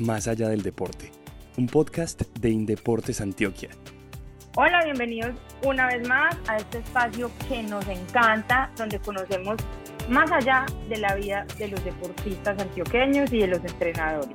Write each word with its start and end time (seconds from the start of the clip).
Más 0.00 0.28
allá 0.28 0.48
del 0.48 0.62
deporte, 0.62 1.10
un 1.56 1.66
podcast 1.66 2.22
de 2.38 2.50
Indeportes 2.50 3.20
Antioquia. 3.20 3.70
Hola, 4.54 4.84
bienvenidos 4.84 5.34
una 5.66 5.88
vez 5.88 6.06
más 6.06 6.38
a 6.48 6.56
este 6.58 6.78
espacio 6.78 7.32
que 7.48 7.64
nos 7.64 7.84
encanta, 7.88 8.70
donde 8.76 9.00
conocemos 9.00 9.56
más 10.08 10.30
allá 10.30 10.66
de 10.88 10.98
la 10.98 11.16
vida 11.16 11.46
de 11.58 11.66
los 11.66 11.84
deportistas 11.84 12.60
antioqueños 12.60 13.32
y 13.32 13.38
de 13.40 13.48
los 13.48 13.58
entrenadores. 13.58 14.30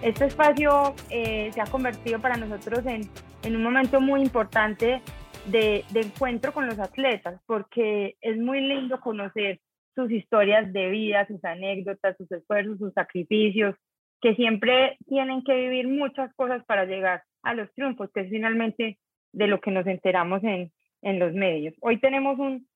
Este 0.00 0.26
espacio 0.26 0.94
eh, 1.10 1.50
se 1.52 1.60
ha 1.60 1.66
convertido 1.66 2.20
para 2.20 2.36
nosotros 2.36 2.86
en, 2.86 3.10
en 3.42 3.56
un 3.56 3.64
momento 3.64 4.00
muy 4.00 4.22
importante 4.22 5.02
de, 5.46 5.84
de, 5.90 6.00
encuentro 6.00 6.52
con 6.52 6.68
los 6.68 6.78
atletas, 6.78 7.40
porque 7.46 8.14
es 8.20 8.38
muy 8.38 8.60
lindo 8.60 9.00
conocer 9.00 9.58
sus 9.96 10.08
historias 10.12 10.72
de 10.72 10.88
vida, 10.88 11.26
sus 11.26 11.44
anécdotas, 11.44 12.16
sus 12.16 12.30
esfuerzos, 12.30 12.78
sus 12.78 12.92
sacrificios, 12.92 13.74
que 14.20 14.34
siempre 14.34 14.98
tienen 15.06 15.42
que 15.44 15.54
vivir 15.54 15.88
muchas 15.88 16.32
cosas 16.34 16.64
para 16.66 16.84
llegar 16.84 17.24
a 17.42 17.54
los 17.54 17.72
triunfos, 17.72 18.10
que 18.12 18.20
es 18.20 18.30
finalmente 18.30 18.98
de 19.32 19.46
lo 19.46 19.60
que 19.60 19.70
nos 19.70 19.86
enteramos 19.86 20.42
en, 20.44 20.72
en 21.02 21.18
los 21.18 21.32
medios. 21.32 21.74
Hoy 21.80 22.00
tenemos 22.00 22.38
un 22.38 22.68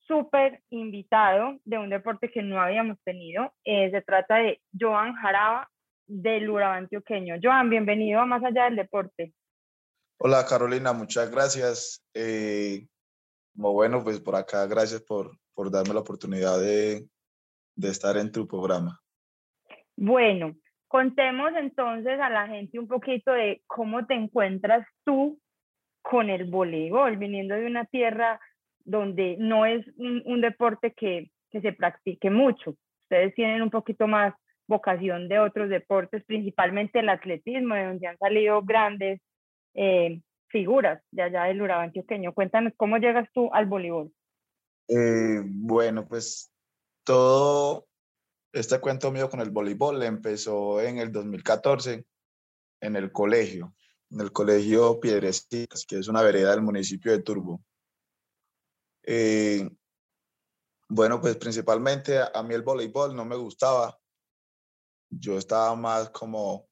súper 0.00 0.62
invitado 0.70 1.58
de 1.64 1.78
un 1.78 1.88
deporte 1.88 2.30
que 2.30 2.42
no 2.42 2.60
habíamos 2.60 2.98
tenido. 3.04 3.52
Eh, 3.64 3.90
se 3.90 4.02
trata 4.02 4.36
de 4.36 4.60
Joan 4.78 5.14
Jaraba 5.14 5.70
del 6.06 6.50
Urabá 6.50 6.76
Antioqueño. 6.76 7.36
Joan, 7.40 7.70
bienvenido 7.70 8.20
a 8.20 8.26
Más 8.26 8.42
Allá 8.42 8.64
del 8.64 8.76
Deporte. 8.76 9.32
Hola 10.18 10.44
Carolina, 10.48 10.92
muchas 10.92 11.30
gracias. 11.30 12.04
Eh, 12.14 12.86
bueno, 13.54 14.02
pues 14.02 14.20
por 14.20 14.34
acá, 14.34 14.66
gracias 14.66 15.02
por, 15.02 15.36
por 15.54 15.70
darme 15.70 15.94
la 15.94 16.00
oportunidad 16.00 16.60
de, 16.60 17.06
de 17.76 17.88
estar 17.88 18.16
en 18.16 18.32
tu 18.32 18.46
programa. 18.46 19.00
Bueno, 19.96 20.56
Contemos 20.92 21.52
entonces 21.56 22.20
a 22.20 22.28
la 22.28 22.46
gente 22.48 22.78
un 22.78 22.86
poquito 22.86 23.32
de 23.32 23.62
cómo 23.66 24.04
te 24.04 24.12
encuentras 24.12 24.86
tú 25.06 25.40
con 26.02 26.28
el 26.28 26.44
voleibol, 26.50 27.16
viniendo 27.16 27.54
de 27.54 27.64
una 27.64 27.86
tierra 27.86 28.38
donde 28.84 29.38
no 29.38 29.64
es 29.64 29.86
un, 29.96 30.42
deporte 30.42 30.92
que, 30.92 31.30
que, 31.50 31.62
se 31.62 31.72
practique 31.72 32.28
mucho. 32.28 32.76
Ustedes 33.04 33.34
tienen 33.34 33.62
un 33.62 33.70
poquito 33.70 34.06
más 34.06 34.34
vocación 34.68 35.28
de 35.28 35.38
otros 35.38 35.70
deportes, 35.70 36.26
principalmente 36.26 36.98
el 36.98 37.08
atletismo, 37.08 37.74
de 37.74 37.86
donde 37.86 38.08
han 38.08 38.18
salido 38.18 38.60
grandes 38.60 39.22
eh, 39.72 40.20
figuras 40.48 41.02
de 41.10 41.22
allá 41.22 41.44
del 41.44 41.62
Urabá 41.62 41.84
antioqueño. 41.84 42.34
Cuéntanos 42.34 42.74
cómo 42.76 42.98
llegas 42.98 43.26
tú 43.32 43.48
al 43.54 43.64
voleibol. 43.64 44.12
Eh, 44.88 45.40
bueno, 45.42 46.06
pues 46.06 46.52
todo 47.02 47.86
este 48.52 48.78
cuento 48.80 49.10
mío 49.10 49.30
con 49.30 49.40
el 49.40 49.50
voleibol 49.50 50.02
empezó 50.02 50.80
en 50.80 50.98
el 50.98 51.10
2014 51.10 52.04
en 52.80 52.96
el 52.96 53.12
colegio, 53.12 53.74
en 54.10 54.20
el 54.20 54.32
colegio 54.32 55.00
Piedrecitas, 55.00 55.86
que 55.86 55.98
es 55.98 56.08
una 56.08 56.22
vereda 56.22 56.50
del 56.50 56.62
municipio 56.62 57.12
de 57.12 57.22
Turbo. 57.22 57.62
Eh, 59.04 59.68
bueno, 60.88 61.20
pues 61.20 61.36
principalmente 61.36 62.18
a 62.20 62.42
mí 62.42 62.54
el 62.54 62.62
voleibol 62.62 63.16
no 63.16 63.24
me 63.24 63.36
gustaba. 63.36 63.98
Yo 65.08 65.38
estaba 65.38 65.74
más 65.76 66.10
como, 66.10 66.68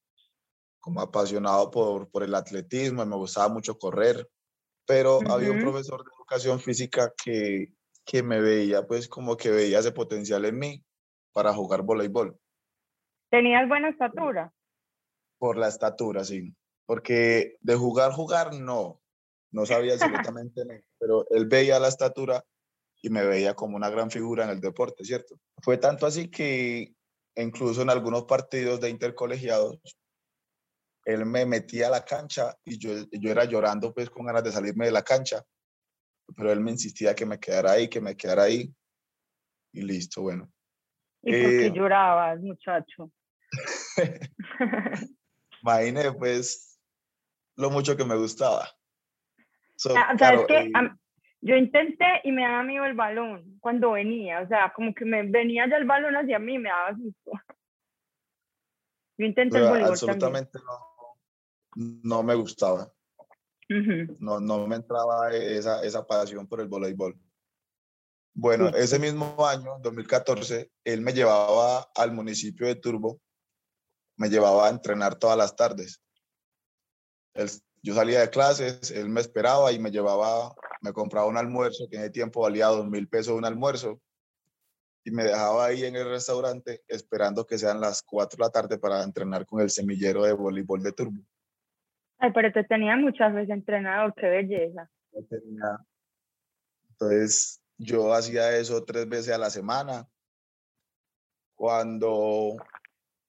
como 0.81 1.01
apasionado 1.01 1.71
por, 1.71 2.11
por 2.11 2.25
el 2.25 2.35
atletismo, 2.35 3.07
me 3.07 3.17
gustaba 3.17 3.49
mucho 3.49 3.79
correr, 3.79 4.29
pero 4.85 5.21
había 5.31 5.53
un 5.53 5.61
profesor 5.61 6.05
de 6.05 6.11
educación 6.17 6.61
física 6.61 7.13
que, 7.23 7.73
que 8.05 8.23
me 8.23 8.41
veía, 8.41 8.87
pues 8.87 9.09
como 9.09 9.37
que 9.37 9.51
veía 9.51 9.79
ese 9.79 9.93
potencial 9.93 10.45
en 10.45 10.59
mí 10.59 10.85
para 11.33 11.53
jugar 11.53 11.83
voleibol. 11.83 12.39
¿Tenías 13.31 13.69
buena 13.69 13.91
estatura? 13.91 14.53
Por 15.39 15.57
la 15.57 15.69
estatura, 15.69 16.25
sí. 16.25 16.55
Porque 16.87 17.57
de 17.61 17.77
jugar, 17.77 18.13
jugar, 18.13 18.55
no. 18.55 19.01
No 19.53 19.67
sabía 19.67 19.95
absolutamente 19.95 20.65
nada. 20.65 20.81
Pero 20.99 21.27
él 21.31 21.47
veía 21.47 21.79
la 21.79 21.89
estatura 21.89 22.45
y 23.03 23.11
me 23.11 23.25
veía 23.25 23.55
como 23.55 23.77
una 23.77 23.89
gran 23.91 24.11
figura 24.11 24.45
en 24.45 24.51
el 24.51 24.61
deporte, 24.61 25.05
¿cierto? 25.05 25.37
Fue 25.63 25.79
tanto 25.79 26.07
así 26.07 26.31
que 26.31 26.95
incluso 27.37 27.83
en 27.83 27.91
algunos 27.91 28.25
partidos 28.25 28.81
de 28.81 28.91
intercolegiados, 28.91 29.79
él 31.05 31.25
me 31.25 31.47
metía 31.47 31.87
a 31.87 31.91
la 31.91 32.05
cancha 32.05 32.57
y 32.65 32.79
yo, 32.79 32.91
yo 33.11 33.31
era 33.31 33.45
llorando 33.45 33.95
pues 33.95 34.11
con 34.11 34.27
ganas 34.27 34.45
de 34.45 34.53
salirme 34.53 34.87
de 34.87 34.93
la 34.93 35.03
cancha, 35.03 35.43
pero 36.37 36.53
él 36.53 36.61
me 36.61 36.73
insistía 36.73 37.15
que 37.15 37.27
me 37.27 37.41
quedara 37.41 37.73
ahí, 37.73 37.89
que 37.89 38.01
me 38.01 38.17
quedara 38.17 38.45
ahí 38.45 38.73
y 39.73 39.83
listo, 39.83 40.23
bueno. 40.23 40.51
¿Y 41.23 41.33
por 41.33 41.51
qué 41.51 41.67
eh, 41.67 41.73
llorabas, 41.75 42.41
muchacho? 42.41 43.11
Imagínate, 45.63 46.13
pues, 46.13 46.81
lo 47.57 47.71
mucho 47.71 47.97
que 47.97 48.05
me 48.05 48.17
gustaba. 48.17 48.69
Ah, 49.97 50.15
¿Sabes 50.19 50.43
qué? 50.47 50.59
Eh, 50.59 50.73
yo 51.43 51.57
intenté 51.57 52.21
y 52.25 52.33
me 52.33 52.43
daba 52.43 52.63
miedo 52.63 52.85
el 52.85 52.95
balón 52.95 53.59
cuando 53.61 53.93
venía, 53.93 54.41
o 54.41 54.49
sea, 54.49 54.73
como 54.75 54.95
que 54.95 55.07
me 55.07 55.23
venía 55.23 55.67
ya 55.69 55.77
el 55.77 55.87
balón 55.87 56.15
hacia 56.15 56.39
mí, 56.39 56.59
me 56.59 56.69
daba 56.69 56.95
susto. 56.97 57.31
Yo 59.19 59.27
intenté 59.27 59.59
el 59.59 59.65
voleibol 59.65 59.91
Absolutamente 59.91 60.59
no, 60.65 62.01
no 62.03 62.23
me 62.23 62.35
gustaba. 62.35 62.91
no, 63.69 64.41
no 64.41 64.67
me 64.67 64.77
entraba 64.77 65.31
esa, 65.31 65.83
esa 65.85 66.07
pasión 66.07 66.47
por 66.47 66.61
el 66.63 66.69
voleibol. 66.69 67.15
Bueno, 68.35 68.69
ese 68.69 68.99
mismo 68.99 69.35
año, 69.47 69.79
2014, 69.81 70.71
él 70.85 71.01
me 71.01 71.13
llevaba 71.13 71.91
al 71.95 72.13
municipio 72.13 72.67
de 72.67 72.77
Turbo, 72.77 73.21
me 74.17 74.29
llevaba 74.29 74.67
a 74.67 74.71
entrenar 74.71 75.17
todas 75.17 75.37
las 75.37 75.57
tardes. 75.57 76.03
yo 77.83 77.95
salía 77.95 78.21
de 78.21 78.31
clases, 78.31 78.91
él 78.91 79.09
me 79.09 79.21
esperaba 79.21 79.73
y 79.73 79.79
me 79.79 79.91
llevaba, 79.91 80.55
me 80.81 80.93
compraba 80.93 81.27
un 81.27 81.37
almuerzo, 81.37 81.89
que 81.91 81.97
en 81.97 82.03
ese 82.03 82.11
tiempo 82.11 82.43
valía 82.43 82.67
dos 82.67 82.87
mil 82.87 83.09
pesos 83.09 83.35
un 83.35 83.45
almuerzo, 83.45 84.01
y 85.05 85.11
me 85.11 85.25
dejaba 85.25 85.67
ahí 85.67 85.85
en 85.85 85.97
el 85.97 86.09
restaurante 86.09 86.83
esperando 86.87 87.47
que 87.47 87.59
sean 87.59 87.81
las 87.81 88.03
4 88.03 88.37
de 88.37 88.45
la 88.45 88.51
tarde 88.51 88.79
para 88.79 89.03
entrenar 89.03 89.47
con 89.47 89.61
el 89.61 89.71
semillero 89.71 90.25
de 90.25 90.33
voleibol 90.33 90.83
de 90.83 90.93
Turbo. 90.93 91.23
Ay, 92.19 92.33
pero 92.35 92.53
te 92.53 92.65
tenía 92.65 92.97
muchas 92.97 93.33
veces 93.33 93.51
entrenado, 93.51 94.13
qué 94.15 94.29
belleza. 94.29 94.91
Entonces, 96.91 97.60
yo 97.81 98.13
hacía 98.13 98.57
eso 98.59 98.85
tres 98.85 99.09
veces 99.09 99.35
a 99.35 99.39
la 99.39 99.49
semana. 99.49 100.07
Cuando 101.57 102.57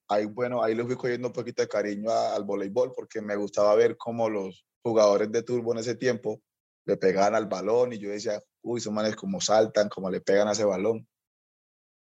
ahí, 0.10 0.26
bueno, 0.26 0.62
ahí 0.62 0.76
le 0.76 0.84
fui 0.84 0.96
cogiendo 0.96 1.30
un 1.30 1.34
poquito 1.34 1.62
de 1.62 1.70
cariño 1.70 2.12
al 2.12 2.44
voleibol 2.44 2.92
porque 2.94 3.22
me 3.22 3.38
gustaba 3.38 3.74
ver 3.76 3.96
cómo 3.96 4.30
los 4.30 4.66
jugadores 4.84 5.32
de 5.32 5.44
turbo 5.44 5.72
en 5.72 5.80
ese 5.80 5.96
tiempo 5.96 6.42
le 6.86 6.98
pegaban 6.98 7.36
al 7.36 7.48
balón 7.48 7.94
y 7.94 8.00
yo 8.00 8.10
decía, 8.10 8.42
uy, 8.62 8.80
esos 8.80 8.92
manes 8.92 9.16
como 9.16 9.40
saltan, 9.40 9.88
como 9.88 10.10
le 10.10 10.20
pegan 10.20 10.50
a 10.50 10.52
ese 10.52 10.66
balón. 10.66 11.08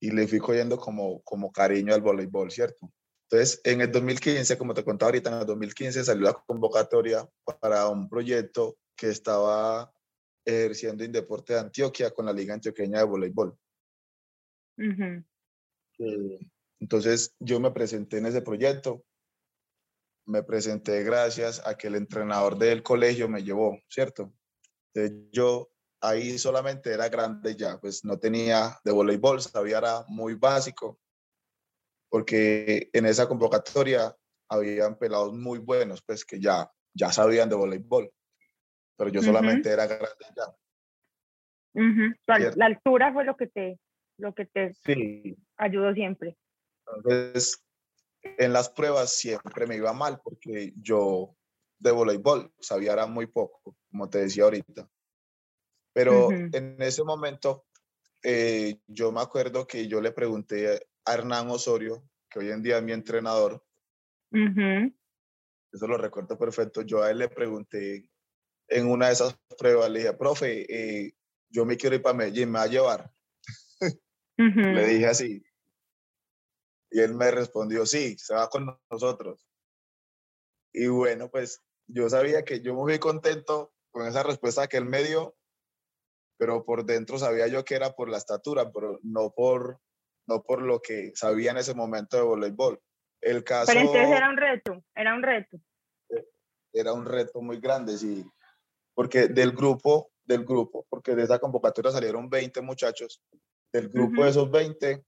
Y 0.00 0.10
le 0.10 0.26
fui 0.26 0.38
cogiendo 0.38 0.78
como, 0.78 1.20
como 1.22 1.52
cariño 1.52 1.94
al 1.94 2.00
voleibol, 2.00 2.50
¿cierto? 2.50 2.90
Entonces, 3.30 3.60
en 3.64 3.82
el 3.82 3.92
2015, 3.92 4.56
como 4.56 4.72
te 4.72 4.84
contaba 4.84 5.08
ahorita, 5.08 5.30
en 5.30 5.40
el 5.40 5.46
2015 5.46 6.02
salió 6.04 6.24
la 6.24 6.32
convocatoria 6.32 7.28
para 7.60 7.88
un 7.88 8.08
proyecto 8.08 8.76
que 8.96 9.08
estaba 9.08 9.92
ejerciendo 10.44 11.04
en 11.04 11.12
Deporte 11.12 11.54
de 11.54 11.60
Antioquia 11.60 12.10
con 12.10 12.26
la 12.26 12.32
Liga 12.32 12.54
Antioqueña 12.54 12.98
de 12.98 13.04
Voleibol. 13.04 13.56
Eh, 15.98 16.50
entonces 16.80 17.34
yo 17.38 17.60
me 17.60 17.70
presenté 17.70 18.18
en 18.18 18.26
ese 18.26 18.42
proyecto, 18.42 19.04
me 20.26 20.42
presenté 20.42 21.02
gracias 21.04 21.64
a 21.66 21.76
que 21.76 21.88
el 21.88 21.96
entrenador 21.96 22.58
del 22.58 22.82
colegio 22.82 23.28
me 23.28 23.42
llevó, 23.42 23.78
¿cierto? 23.88 24.32
yo 25.30 25.70
ahí 26.02 26.38
solamente 26.38 26.92
era 26.92 27.08
grande 27.08 27.56
ya, 27.56 27.80
pues 27.80 28.04
no 28.04 28.18
tenía 28.18 28.78
de 28.84 28.92
voleibol, 28.92 29.40
sabía 29.40 29.78
era 29.78 30.04
muy 30.08 30.34
básico, 30.34 31.00
porque 32.10 32.90
en 32.92 33.06
esa 33.06 33.26
convocatoria 33.26 34.14
habían 34.50 34.98
pelados 34.98 35.32
muy 35.32 35.60
buenos, 35.60 36.02
pues 36.02 36.26
que 36.26 36.38
ya, 36.38 36.70
ya 36.92 37.10
sabían 37.10 37.48
de 37.48 37.54
voleibol 37.54 38.12
pero 38.96 39.10
yo 39.10 39.22
solamente 39.22 39.70
era 39.70 39.86
grande 39.86 40.26
ya. 40.36 40.54
la, 42.56 42.66
altura 42.66 43.12
fue 43.12 43.24
lo 43.24 43.36
que 43.36 43.46
te, 43.46 43.78
lo 44.18 44.34
que 44.34 44.46
te 44.46 44.72
ayudó 45.56 45.94
siempre. 45.94 46.36
Entonces, 46.96 47.64
en 48.22 48.52
las 48.52 48.68
pruebas 48.70 49.16
siempre 49.16 49.66
me 49.66 49.76
iba 49.76 49.92
mal 49.92 50.20
porque 50.22 50.72
yo 50.76 51.36
de 51.78 51.90
voleibol 51.90 52.52
sabía 52.60 52.92
era 52.92 53.06
muy 53.06 53.26
poco, 53.26 53.76
como 53.90 54.08
te 54.08 54.18
decía 54.18 54.44
ahorita. 54.44 54.88
Pero 55.92 56.30
en 56.30 56.80
ese 56.80 57.04
momento, 57.04 57.66
eh, 58.22 58.78
yo 58.86 59.12
me 59.12 59.20
acuerdo 59.20 59.66
que 59.66 59.88
yo 59.88 60.00
le 60.00 60.12
pregunté 60.12 60.80
a 61.04 61.14
Hernán 61.14 61.50
Osorio, 61.50 62.02
que 62.30 62.38
hoy 62.38 62.50
en 62.50 62.62
día 62.62 62.78
es 62.78 62.82
mi 62.82 62.92
entrenador, 62.92 63.62
eso 65.72 65.86
lo 65.86 65.98
recuerdo 65.98 66.38
perfecto, 66.38 66.82
yo 66.82 67.02
a 67.02 67.10
él 67.10 67.18
le 67.18 67.28
pregunté 67.28 68.08
en 68.72 68.90
una 68.90 69.06
de 69.06 69.12
esas 69.12 69.38
pruebas 69.58 69.90
le 69.90 70.00
dije, 70.00 70.12
profe, 70.14 70.66
eh, 70.68 71.14
yo 71.50 71.64
me 71.64 71.76
quiero 71.76 71.96
ir 71.96 72.02
para 72.02 72.16
Medellín, 72.16 72.50
¿me 72.50 72.58
va 72.58 72.64
a 72.64 72.68
llevar? 72.68 73.12
Le 74.36 74.86
dije 74.86 75.06
así. 75.06 75.44
Y 76.90 77.00
él 77.00 77.14
me 77.14 77.30
respondió, 77.30 77.86
sí, 77.86 78.16
se 78.18 78.34
va 78.34 78.48
con 78.48 78.78
nosotros. 78.90 79.46
Y 80.72 80.88
bueno, 80.88 81.30
pues 81.30 81.62
yo 81.86 82.08
sabía 82.08 82.44
que 82.44 82.60
yo 82.60 82.74
me 82.74 82.82
fui 82.82 82.98
contento 82.98 83.74
con 83.90 84.06
esa 84.06 84.22
respuesta 84.22 84.66
que 84.66 84.78
él 84.78 84.86
me 84.86 85.02
dio, 85.02 85.36
pero 86.38 86.64
por 86.64 86.84
dentro 86.84 87.18
sabía 87.18 87.46
yo 87.46 87.64
que 87.64 87.74
era 87.74 87.92
por 87.92 88.08
la 88.08 88.18
estatura, 88.18 88.70
pero 88.72 88.98
no 89.02 89.30
por, 89.30 89.80
no 90.26 90.42
por 90.42 90.62
lo 90.62 90.80
que 90.80 91.12
sabía 91.14 91.50
en 91.50 91.58
ese 91.58 91.74
momento 91.74 92.16
de 92.16 92.22
voleibol. 92.22 92.80
El 93.20 93.44
caso, 93.44 93.66
pero 93.66 93.80
entonces 93.80 94.16
era 94.16 94.28
un 94.28 94.36
reto, 94.36 94.84
era 94.94 95.14
un 95.14 95.22
reto. 95.22 95.58
Era 96.72 96.92
un 96.92 97.04
reto 97.04 97.40
muy 97.42 97.60
grande, 97.60 97.96
sí, 97.96 98.24
porque 98.94 99.28
del 99.28 99.52
grupo, 99.52 100.10
del 100.24 100.44
grupo, 100.44 100.86
porque 100.88 101.14
de 101.14 101.24
esa 101.24 101.38
convocatoria 101.38 101.90
salieron 101.90 102.28
20 102.28 102.60
muchachos, 102.60 103.22
del 103.72 103.88
grupo 103.88 104.24
de 104.24 104.30
esos 104.30 104.50
20, 104.50 105.04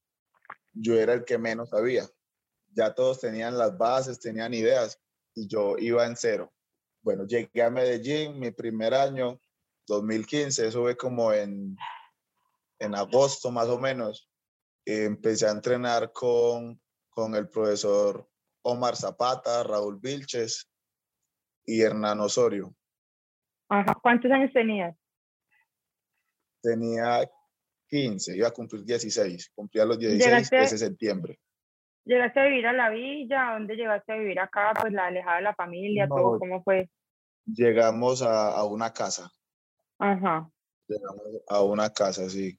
yo 0.72 0.98
era 0.98 1.12
el 1.12 1.24
que 1.24 1.38
menos 1.38 1.70
sabía. 1.70 2.08
Ya 2.72 2.94
todos 2.94 3.20
tenían 3.20 3.56
las 3.56 3.76
bases, 3.78 4.18
tenían 4.18 4.54
ideas, 4.54 5.00
y 5.34 5.46
yo 5.46 5.76
iba 5.78 6.06
en 6.06 6.16
cero. 6.16 6.52
Bueno, 7.02 7.26
llegué 7.26 7.62
a 7.62 7.70
Medellín 7.70 8.38
mi 8.38 8.50
primer 8.50 8.94
año, 8.94 9.40
2015, 9.86 10.68
eso 10.68 10.82
fue 10.82 10.96
como 10.96 11.32
en, 11.32 11.76
en 12.78 12.94
agosto 12.94 13.50
más 13.50 13.68
o 13.68 13.78
menos. 13.78 14.30
empecé 14.86 15.46
a 15.46 15.50
entrenar 15.50 16.12
con, 16.12 16.80
con 17.10 17.34
el 17.34 17.48
profesor 17.48 18.28
Omar 18.62 18.96
Zapata, 18.96 19.62
Raúl 19.62 19.98
Vilches 20.00 20.70
y 21.66 21.82
Hernán 21.82 22.20
Osorio. 22.20 22.74
Ajá. 23.68 23.94
¿Cuántos 24.02 24.30
años 24.30 24.52
tenías? 24.52 24.96
Tenía 26.62 27.28
15, 27.88 28.36
iba 28.36 28.48
a 28.48 28.52
cumplir 28.52 28.84
16, 28.84 29.52
cumplía 29.54 29.84
los 29.84 29.98
16 29.98 30.52
ese 30.52 30.78
septiembre. 30.78 31.38
¿Llegaste 32.04 32.40
a 32.40 32.44
vivir 32.44 32.66
a 32.66 32.72
la 32.72 32.90
villa? 32.90 33.52
¿Dónde 33.52 33.76
llegaste 33.76 34.12
a 34.12 34.16
vivir 34.16 34.38
acá? 34.38 34.72
Pues 34.78 34.92
la 34.92 35.06
alejada 35.06 35.36
de 35.36 35.42
la 35.42 35.54
familia, 35.54 36.06
todo, 36.06 36.38
¿cómo 36.38 36.62
fue? 36.62 36.90
Llegamos 37.46 38.20
a, 38.22 38.50
a 38.50 38.64
una 38.64 38.92
casa. 38.92 39.30
Ajá. 39.98 40.50
Llegamos 40.86 41.42
a 41.48 41.62
una 41.62 41.90
casa, 41.90 42.28
sí. 42.28 42.58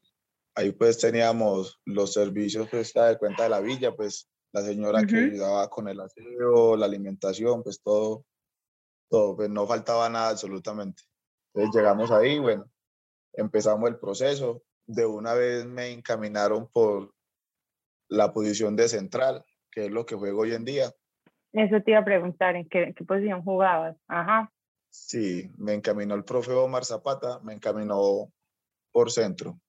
Ahí 0.56 0.72
pues 0.72 0.98
teníamos 0.98 1.80
los 1.86 2.14
servicios, 2.14 2.68
pues, 2.70 2.94
de 2.94 3.18
cuenta 3.18 3.44
de 3.44 3.50
la 3.50 3.60
villa, 3.60 3.96
pues, 3.96 4.30
la 4.52 4.62
señora 4.62 5.06
que 5.06 5.18
ayudaba 5.18 5.70
con 5.70 5.90
el 5.90 6.00
aseo, 6.00 6.78
la 6.78 6.86
alimentación, 6.86 7.62
pues, 7.62 7.82
todo, 7.84 8.26
todo, 9.10 9.36
pues, 9.36 9.50
no 9.50 9.68
faltaba 9.68 10.10
nada 10.10 10.30
absolutamente. 10.30 11.04
Entonces 11.54 11.80
llegamos 11.80 12.12
ahí, 12.12 12.40
bueno, 12.40 12.66
empezamos 13.34 13.90
el 13.90 13.98
proceso. 13.98 14.64
De 14.88 15.06
una 15.06 15.34
vez 15.34 15.66
me 15.66 15.90
encaminaron 15.92 16.70
por 16.72 17.14
la 18.08 18.32
posición 18.34 18.76
de 18.76 18.88
central, 18.88 19.44
que 19.72 19.86
es 19.86 19.92
lo 19.92 20.06
que 20.06 20.16
juego 20.16 20.42
hoy 20.42 20.54
en 20.54 20.66
día. 20.66 20.92
Eso 21.54 21.82
te 21.82 21.92
iba 21.92 22.02
a 22.02 22.06
preguntar, 22.06 22.56
¿en 22.56 22.68
qué, 22.68 22.94
qué 22.96 23.04
posición 23.04 23.42
jugabas? 23.42 23.96
Ajá. 24.08 24.52
Sí, 24.90 25.50
me 25.58 25.74
encaminó 25.74 26.16
el 26.16 26.24
profe 26.24 26.52
Omar 26.52 26.86
Zapata, 26.86 27.40
me 27.44 27.54
encaminó 27.54 28.32
por 28.92 29.12
centro. 29.12 29.60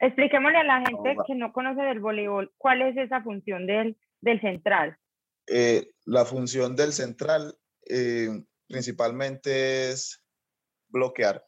Expliquémosle 0.00 0.58
a 0.58 0.64
la 0.64 0.84
gente 0.84 1.16
que 1.26 1.34
no 1.34 1.52
conoce 1.52 1.82
del 1.82 2.00
voleibol, 2.00 2.52
¿cuál 2.56 2.82
es 2.82 2.96
esa 2.96 3.22
función 3.22 3.66
del, 3.66 3.96
del 4.20 4.40
central? 4.40 4.96
Eh, 5.46 5.90
la 6.04 6.24
función 6.24 6.76
del 6.76 6.92
central 6.92 7.56
eh, 7.88 8.28
principalmente 8.68 9.90
es 9.90 10.22
bloquear. 10.88 11.44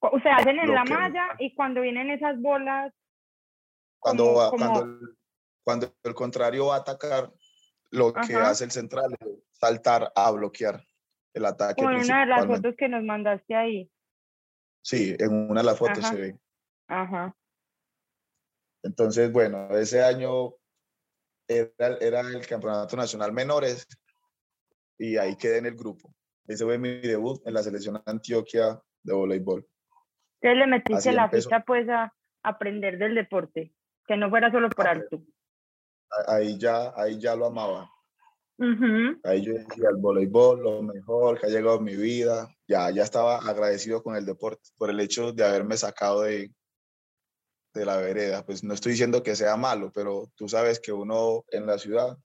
O 0.00 0.20
sea, 0.20 0.36
hacen 0.36 0.58
en 0.58 0.74
la 0.74 0.84
malla 0.84 1.28
y 1.38 1.54
cuando 1.54 1.80
vienen 1.80 2.10
esas 2.10 2.40
bolas 2.40 2.92
cuando, 4.02 4.50
cuando, 4.50 4.82
el, 4.82 5.16
cuando 5.64 5.94
el 6.02 6.14
contrario 6.14 6.66
va 6.66 6.76
a 6.76 6.80
atacar, 6.80 7.32
lo 7.90 8.12
que 8.12 8.34
hace 8.34 8.64
el 8.64 8.72
central 8.72 9.16
es 9.20 9.28
saltar 9.52 10.12
a 10.16 10.30
bloquear 10.32 10.84
el 11.34 11.46
ataque. 11.46 11.80
Como 11.80 11.94
en 11.94 12.04
una 12.04 12.20
de 12.20 12.26
las 12.26 12.46
fotos 12.46 12.74
que 12.76 12.88
nos 12.88 13.04
mandaste 13.04 13.54
ahí. 13.54 13.90
Sí, 14.82 15.14
en 15.16 15.50
una 15.50 15.60
de 15.60 15.66
las 15.66 15.78
fotos 15.78 16.04
se 16.04 16.16
ve. 16.16 16.38
Ajá. 16.88 17.36
Entonces, 18.82 19.30
bueno, 19.30 19.68
ese 19.76 20.02
año 20.02 20.54
era, 21.46 21.96
era, 22.00 22.20
el 22.22 22.44
Campeonato 22.44 22.96
Nacional 22.96 23.32
Menores 23.32 23.86
y 25.02 25.16
ahí 25.16 25.34
quedé 25.34 25.58
en 25.58 25.66
el 25.66 25.74
grupo. 25.74 26.14
Ese 26.46 26.64
fue 26.64 26.78
mi 26.78 27.00
debut 27.00 27.44
en 27.44 27.54
la 27.54 27.62
selección 27.62 28.00
Antioquia 28.06 28.80
de 29.02 29.12
voleibol. 29.12 29.66
Entonces 30.40 30.58
le 30.58 30.66
metiste 30.68 31.12
la 31.12 31.28
ficha 31.28 31.64
pues 31.66 31.88
a 31.88 32.12
aprender 32.44 32.98
del 32.98 33.16
deporte 33.16 33.74
que 34.06 34.16
no 34.16 34.30
fuera 34.30 34.52
solo 34.52 34.70
por 34.70 34.86
alto. 34.86 35.20
Ahí 36.28 36.56
ya, 36.56 36.92
ahí 36.94 37.18
ya 37.18 37.34
lo 37.34 37.46
amaba. 37.46 37.90
Ahí 39.24 39.42
yo 39.42 39.54
decía 39.54 39.88
el 39.90 39.96
voleibol, 39.96 40.62
lo 40.62 40.82
mejor 40.82 41.40
que 41.40 41.46
ha 41.46 41.50
llegado 41.50 41.80
mi 41.80 41.96
vida. 41.96 42.48
Ya, 42.68 42.88
ya 42.90 43.02
estaba 43.02 43.38
agradecido 43.38 44.04
con 44.04 44.14
el 44.14 44.24
deporte 44.24 44.70
por 44.76 44.88
el 44.88 45.00
hecho 45.00 45.32
de 45.32 45.44
haberme 45.44 45.76
sacado 45.76 46.22
de, 46.22 46.52
de 47.74 47.84
la 47.84 47.96
vereda. 47.96 48.46
Pues 48.46 48.62
no 48.62 48.72
estoy 48.74 48.92
diciendo 48.92 49.24
que 49.24 49.34
sea 49.34 49.56
malo, 49.56 49.90
pero 49.92 50.30
tú 50.36 50.48
sabes 50.48 50.78
que 50.78 50.92
uno 50.92 51.44
en 51.48 51.66
la 51.66 51.78
ciudad 51.78 52.16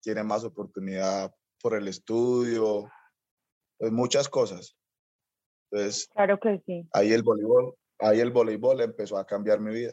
tiene 0.00 0.24
más 0.24 0.42
oportunidad 0.42 1.32
por 1.64 1.74
el 1.74 1.88
estudio, 1.88 2.90
pues 3.78 3.90
muchas 3.90 4.28
cosas. 4.28 4.76
Entonces, 5.70 6.10
claro 6.12 6.38
que 6.38 6.60
sí. 6.66 6.86
Ahí 6.92 7.10
el 7.10 7.22
voleibol, 7.22 7.72
ahí 8.00 8.20
el 8.20 8.30
voleibol 8.30 8.82
empezó 8.82 9.16
a 9.16 9.24
cambiar 9.24 9.60
mi 9.60 9.74
vida. 9.74 9.92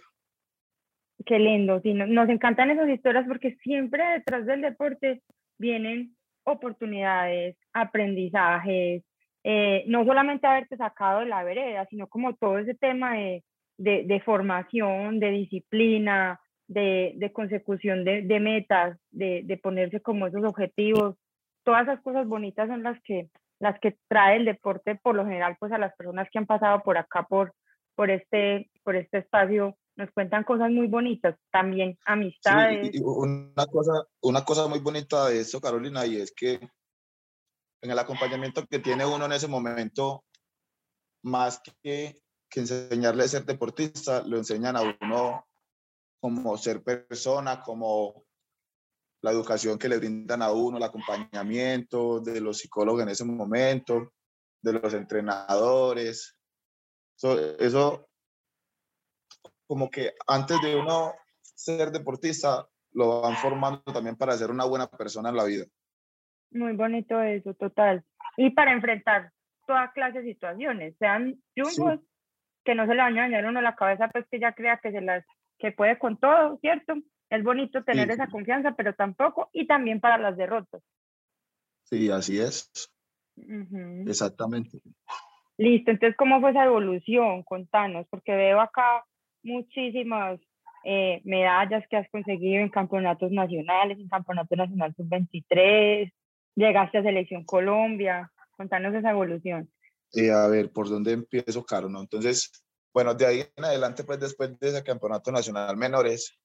Qué 1.26 1.40
lindo, 1.40 1.80
sí, 1.80 1.94
nos 1.94 2.28
encantan 2.28 2.72
esas 2.72 2.90
historias 2.90 3.26
porque 3.26 3.56
siempre 3.64 4.04
detrás 4.04 4.46
del 4.46 4.60
deporte 4.60 5.22
vienen 5.58 6.18
oportunidades, 6.44 7.56
aprendizajes, 7.72 9.04
eh, 9.46 9.86
no 9.88 10.04
solamente 10.04 10.48
haberte 10.48 10.76
sacado 10.76 11.22
de 11.22 11.28
la 11.28 11.42
vereda, 11.46 11.88
sino 11.90 12.08
como 12.08 12.36
todo 12.36 12.58
ese 12.58 12.74
tema 12.74 13.14
de, 13.14 13.46
de, 13.78 14.22
formación, 14.26 15.22
de 15.22 15.30
disciplina, 15.32 16.42
de, 16.68 17.14
de 17.16 17.32
consecución 17.32 18.04
de, 18.04 18.24
de 18.24 18.40
metas, 18.42 18.98
de, 19.10 19.44
de, 19.46 19.58
ponerse 19.58 20.02
como 20.02 20.28
esos 20.28 20.44
objetivos. 20.44 21.16
Todas 21.64 21.84
esas 21.84 22.02
cosas 22.02 22.28
bonitas 22.28 22.68
son 22.68 22.84
las 22.84 23.02
que, 23.04 23.30
las 23.60 23.80
que 23.80 23.98
trae 24.08 24.38
el 24.38 24.46
deporte 24.46 24.96
por 24.96 25.16
lo 25.16 25.26
general 25.26 25.58
pues 25.60 25.72
a 25.72 25.78
las 25.78 25.96
personas 25.96 26.28
que 26.32 26.40
han 26.40 26.48
pasado 26.48 26.82
por 26.84 26.98
acá, 26.98 27.24
por, 27.24 27.54
por, 27.96 28.10
este, 28.10 28.70
por 28.84 28.96
este 28.96 29.20
espacio 29.20 29.78
nos 29.96 30.10
cuentan 30.12 30.44
cosas 30.44 30.72
muy 30.72 30.88
bonitas, 30.88 31.36
también 31.52 31.98
amistades. 32.06 33.00
una, 33.02 33.66
cosa, 33.68 34.04
una 34.22 34.44
cosa 34.44 34.68
muy 34.68 34.80
bonita 34.80 35.28
de 35.28 35.42
esto, 35.42 35.60
Carolina, 35.60 36.06
y 36.06 36.18
es 36.18 36.34
que 36.34 36.54
en 37.82 37.92
el 37.92 38.00
acompañamiento 38.00 38.66
que 38.66 38.80
tiene 38.80 39.06
uno 39.06 39.26
en 39.26 39.34
ese 39.34 39.48
momento, 39.48 40.24
más 41.24 41.62
que, 41.84 42.22
que 42.50 42.60
enseñarle 42.62 43.24
a 43.24 43.28
ser 43.28 43.46
deportista, 43.46 44.24
lo 44.26 44.38
enseñan 44.38 44.78
a 44.78 44.82
uno 45.02 45.46
como 46.20 46.58
ser 46.58 46.84
persona, 46.84 47.62
como 47.62 48.26
la 49.22 49.32
educación 49.32 49.78
que 49.78 49.90
le 49.90 49.98
brindan 49.98 50.42
a 50.42 50.52
uno, 50.52 50.78
el 50.78 50.84
acompañamiento 50.84 52.20
de 52.20 52.42
los 52.42 52.58
psicólogos 52.58 53.04
en 53.04 53.10
ese 53.10 53.26
momento, 53.26 54.14
de 54.62 54.74
los 54.74 54.94
entrenadores. 54.94 56.38
Eso, 57.16 57.58
eso 57.58 58.10
como 59.68 59.90
que 59.90 60.14
antes 60.28 60.60
de 60.62 60.76
uno 60.76 61.14
ser 61.42 61.92
deportista, 61.92 62.68
lo 62.94 63.22
van 63.22 63.36
formando 63.36 63.82
también 63.94 64.16
para 64.16 64.34
ser 64.34 64.52
una 64.52 64.66
buena 64.66 64.88
persona 64.88 65.30
en 65.30 65.38
la 65.38 65.46
vida. 65.46 65.66
Muy 66.52 66.74
bonito 66.74 67.22
eso, 67.22 67.54
total. 67.54 68.04
Y 68.38 68.50
para 68.50 68.74
enfrentar 68.74 69.32
toda 69.66 69.92
clase 69.94 70.22
de 70.22 70.34
situaciones, 70.34 70.96
sean 71.00 71.42
jungos, 71.56 72.00
que 72.66 72.76
no 72.76 72.86
se 72.86 72.96
le 72.96 73.02
vaya 73.02 73.22
a 73.22 73.24
dañar 73.24 73.46
uno 73.46 73.62
la 73.62 73.76
cabeza, 73.76 74.10
pues 74.10 74.26
que 74.30 74.40
ya 74.40 74.54
crea 74.54 74.78
que, 74.78 74.92
se 74.92 75.02
las, 75.02 75.24
que 75.58 75.72
puede 75.72 75.98
con 75.98 76.18
todo, 76.18 76.58
¿cierto? 76.60 76.96
Es 77.32 77.44
bonito 77.44 77.82
tener 77.86 78.12
esa 78.12 78.28
confianza, 78.28 78.74
pero 78.76 78.94
tampoco, 78.94 79.50
y 79.54 79.66
también 79.66 80.02
para 80.02 80.18
las 80.18 80.36
derrotas. 80.36 80.84
Sí, 81.84 82.12
así 82.12 82.38
es. 82.40 82.70
Exactamente. 84.06 84.82
Listo, 85.58 85.92
entonces, 85.92 86.18
¿cómo 86.18 86.42
fue 86.42 86.52
esa 86.52 86.66
evolución? 86.66 87.44
Contanos, 87.44 88.06
porque 88.10 88.36
veo 88.36 88.60
acá 88.60 89.06
muchísimas 89.44 90.42
eh, 90.84 91.22
medallas 91.24 91.86
que 91.90 91.96
has 91.96 92.10
conseguido 92.10 92.64
en 92.64 92.70
campeonatos 92.70 93.32
nacionales, 93.32 93.98
en 93.98 94.10
campeonato 94.10 94.58
nacional 94.58 94.94
sub-23, 94.98 96.12
llegaste 96.56 96.98
a 96.98 97.04
Selección 97.04 97.46
Colombia, 97.46 98.30
contanos 98.58 98.94
esa 98.94 99.12
evolución. 99.12 99.72
Eh, 100.12 100.32
a 100.32 100.48
ver, 100.48 100.70
¿por 100.74 100.90
dónde 100.90 101.14
empiezo, 101.14 101.64
Caro? 101.64 101.88
¿no? 101.88 102.02
Entonces, 102.02 102.52
bueno, 102.94 103.14
de 103.14 103.26
ahí 103.26 103.44
en 103.56 103.64
adelante, 103.64 104.04
pues 104.04 104.20
después 104.20 104.60
de 104.60 104.68
ese 104.68 104.84
campeonato 104.84 105.32
nacional 105.32 105.78
menores, 105.78 106.41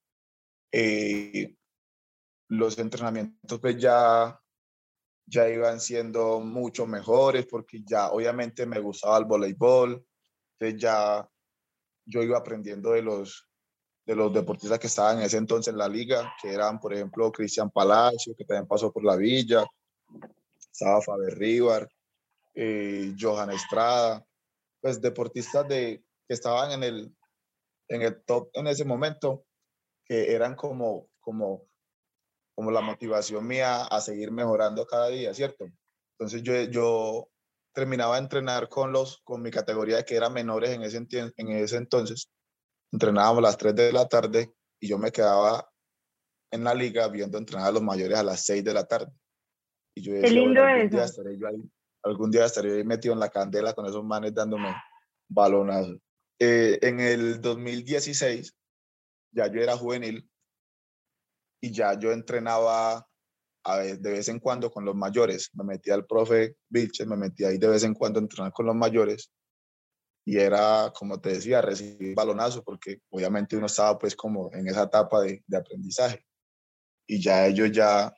eh, 0.71 1.55
los 2.49 2.77
entrenamientos 2.79 3.59
pues 3.59 3.77
ya, 3.77 4.39
ya 5.25 5.49
iban 5.49 5.79
siendo 5.79 6.39
mucho 6.39 6.85
mejores 6.87 7.45
porque 7.45 7.81
ya 7.85 8.11
obviamente 8.11 8.65
me 8.65 8.79
gustaba 8.79 9.17
el 9.17 9.25
voleibol, 9.25 10.05
entonces 10.53 10.81
ya 10.81 11.27
yo 12.05 12.23
iba 12.23 12.37
aprendiendo 12.37 12.91
de 12.91 13.01
los, 13.01 13.47
de 14.05 14.15
los 14.15 14.33
deportistas 14.33 14.79
que 14.79 14.87
estaban 14.87 15.17
en 15.17 15.23
ese 15.23 15.37
entonces 15.37 15.71
en 15.71 15.77
la 15.77 15.89
liga, 15.89 16.33
que 16.41 16.53
eran, 16.53 16.79
por 16.79 16.93
ejemplo, 16.93 17.31
Cristian 17.31 17.69
Palacio, 17.69 18.33
que 18.35 18.45
también 18.45 18.67
pasó 18.67 18.91
por 18.91 19.03
la 19.03 19.17
Villa, 19.17 19.65
estaba 20.71 21.01
Faber 21.01 21.37
Rivar, 21.37 21.89
eh, 22.55 23.13
Johan 23.19 23.51
Estrada, 23.51 24.25
pues 24.79 25.01
deportistas 25.01 25.67
de, 25.67 26.03
que 26.27 26.33
estaban 26.33 26.71
en 26.71 26.83
el, 26.83 27.15
en 27.89 28.01
el 28.01 28.23
top 28.23 28.49
en 28.53 28.67
ese 28.67 28.85
momento, 28.85 29.45
que 30.07 30.33
eran 30.33 30.55
como, 30.55 31.09
como, 31.19 31.67
como 32.55 32.71
la 32.71 32.81
motivación 32.81 33.45
mía 33.45 33.83
a 33.83 34.01
seguir 34.01 34.31
mejorando 34.31 34.85
cada 34.85 35.09
día, 35.09 35.33
¿cierto? 35.33 35.65
Entonces 36.17 36.41
yo, 36.43 36.53
yo 36.63 37.29
terminaba 37.73 38.15
de 38.15 38.23
entrenar 38.23 38.69
con, 38.69 38.91
los, 38.91 39.21
con 39.23 39.41
mi 39.41 39.51
categoría 39.51 40.03
que 40.03 40.15
era 40.15 40.29
menores 40.29 40.71
en 40.71 40.83
ese, 40.83 41.05
en 41.11 41.49
ese 41.49 41.77
entonces. 41.77 42.29
Entrenábamos 42.91 43.39
a 43.39 43.41
las 43.41 43.57
3 43.57 43.75
de 43.75 43.91
la 43.91 44.07
tarde 44.07 44.51
y 44.79 44.87
yo 44.87 44.97
me 44.97 45.11
quedaba 45.11 45.69
en 46.51 46.63
la 46.63 46.73
liga 46.73 47.07
viendo 47.09 47.37
entrenar 47.37 47.67
a 47.67 47.71
los 47.71 47.83
mayores 47.83 48.17
a 48.17 48.23
las 48.23 48.45
6 48.45 48.63
de 48.63 48.73
la 48.73 48.85
tarde. 48.85 49.11
Y 49.95 50.01
yo 50.01 50.13
decía, 50.13 50.29
Qué 50.29 50.35
lindo 50.35 50.63
algún 50.63 50.89
Día 50.89 51.03
estaré 51.03 51.37
yo 51.37 51.47
ahí, 51.47 51.71
algún 52.03 52.31
día 52.31 52.45
estaré 52.45 52.77
ahí 52.77 52.83
metido 52.83 53.13
en 53.13 53.19
la 53.19 53.29
candela 53.29 53.73
con 53.73 53.85
esos 53.85 54.03
manes 54.03 54.33
dándome 54.33 54.73
balonazos. 55.27 55.97
Eh, 56.39 56.79
en 56.81 56.99
el 56.99 57.41
2016, 57.41 58.56
ya 59.31 59.47
yo 59.47 59.61
era 59.61 59.77
juvenil 59.77 60.29
y 61.61 61.71
ya 61.71 61.97
yo 61.99 62.11
entrenaba 62.11 63.07
de 63.75 64.11
vez 64.11 64.29
en 64.29 64.39
cuando 64.39 64.71
con 64.71 64.85
los 64.85 64.95
mayores. 64.95 65.49
Me 65.53 65.63
metía 65.63 65.93
al 65.93 66.05
profe 66.05 66.55
Vilches, 66.69 67.05
me 67.07 67.17
metía 67.17 67.49
ahí 67.49 67.57
de 67.57 67.67
vez 67.67 67.83
en 67.83 67.93
cuando 67.93 68.19
a 68.19 68.23
entrenar 68.23 68.53
con 68.53 68.65
los 68.65 68.75
mayores. 68.75 69.31
Y 70.25 70.37
era, 70.37 70.91
como 70.95 71.19
te 71.19 71.29
decía, 71.29 71.61
recibir 71.61 72.15
balonazo, 72.15 72.63
porque 72.63 73.01
obviamente 73.09 73.55
uno 73.55 73.67
estaba 73.67 73.97
pues 73.97 74.15
como 74.15 74.49
en 74.53 74.67
esa 74.67 74.83
etapa 74.83 75.21
de, 75.21 75.43
de 75.45 75.57
aprendizaje. 75.57 76.25
Y 77.07 77.21
ya 77.21 77.47
ellos 77.47 77.71
ya, 77.71 78.13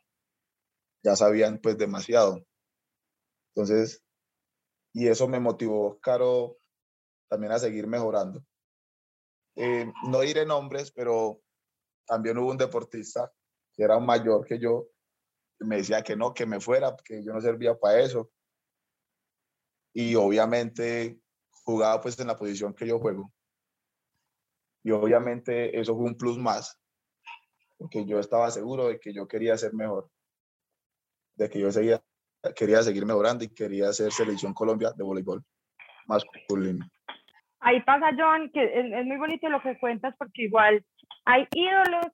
ya 1.04 1.16
sabían 1.16 1.60
pues 1.60 1.78
demasiado. 1.78 2.44
Entonces, 3.54 4.04
y 4.94 5.08
eso 5.08 5.28
me 5.28 5.40
motivó, 5.40 6.00
Caro, 6.00 6.58
también 7.30 7.52
a 7.52 7.60
seguir 7.60 7.88
mejorando. 7.88 8.44
Eh, 9.62 9.92
no 10.04 10.22
diré 10.22 10.46
nombres, 10.46 10.90
pero 10.90 11.42
también 12.08 12.38
hubo 12.38 12.50
un 12.50 12.58
deportista 12.58 13.30
que 13.74 13.84
era 13.84 14.00
mayor 14.00 14.46
que 14.46 14.58
yo, 14.58 14.88
me 15.60 15.76
decía 15.76 16.02
que 16.02 16.16
no, 16.16 16.34
que 16.34 16.46
me 16.46 16.62
fuera, 16.62 16.96
que 17.04 17.22
yo 17.22 17.34
no 17.34 17.42
servía 17.42 17.78
para 17.78 18.00
eso. 18.00 18.32
Y 19.94 20.16
obviamente 20.16 21.20
jugaba 21.66 22.00
pues 22.00 22.18
en 22.20 22.28
la 22.28 22.38
posición 22.38 22.74
que 22.74 22.88
yo 22.88 23.00
juego. 23.00 23.34
Y 24.82 24.92
obviamente 24.92 25.78
eso 25.78 25.94
fue 25.94 26.06
un 26.06 26.16
plus 26.16 26.38
más, 26.38 26.80
porque 27.78 28.06
yo 28.06 28.18
estaba 28.18 28.50
seguro 28.52 28.88
de 28.88 28.98
que 28.98 29.14
yo 29.14 29.28
quería 29.28 29.58
ser 29.58 29.74
mejor, 29.74 30.10
de 31.36 31.50
que 31.50 31.60
yo 31.60 31.70
quería 32.56 32.82
seguir 32.82 33.06
mejorando 33.06 33.44
y 33.44 33.50
quería 33.50 33.92
ser 33.92 34.14
selección 34.14 34.54
Colombia 34.54 34.94
de 34.96 35.04
voleibol 35.04 35.44
masculino. 36.08 36.90
Ahí 37.62 37.82
pasa, 37.82 38.12
John, 38.18 38.50
que 38.54 38.64
es, 38.64 39.06
muy 39.06 39.18
bonito 39.18 39.50
lo 39.50 39.62
que 39.62 39.78
cuentas 39.78 40.16
porque 40.18 40.44
igual 40.44 40.86
hay 41.26 41.48
ídolos 41.52 42.08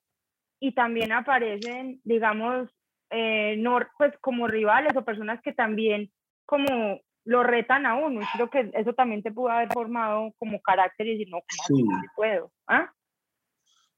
y 0.60 0.74
también 0.74 1.12
aparecen, 1.12 2.02
digamos, 2.04 2.70
eh, 3.12 3.56
no, 3.58 3.80
pues 3.98 4.14
como 4.22 4.48
rivales 4.48 4.96
o 4.96 5.06
personas 5.06 5.42
que 5.44 5.54
también 5.54 6.12
como 6.46 7.00
lo 7.26 7.44
retan 7.44 7.86
a 7.86 7.96
uno. 7.96 8.22
Y 8.22 8.26
creo 8.34 8.50
que 8.50 8.72
eso 8.74 8.94
también 8.94 9.22
te 9.22 9.32
pudo 9.32 9.50
haber 9.50 9.72
formado 9.72 10.34
como 10.38 10.62
carácter 10.62 11.08
y 11.08 11.12
decir, 11.12 11.28
no, 11.30 11.40
sí. 11.68 11.86
puedo. 12.16 12.52
¿Ah? 12.68 12.92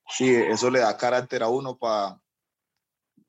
Sí, 0.09 0.33
eso 0.33 0.69
le 0.69 0.79
da 0.79 0.97
carácter 0.97 1.43
a 1.43 1.49
uno 1.49 1.77
para 1.77 2.19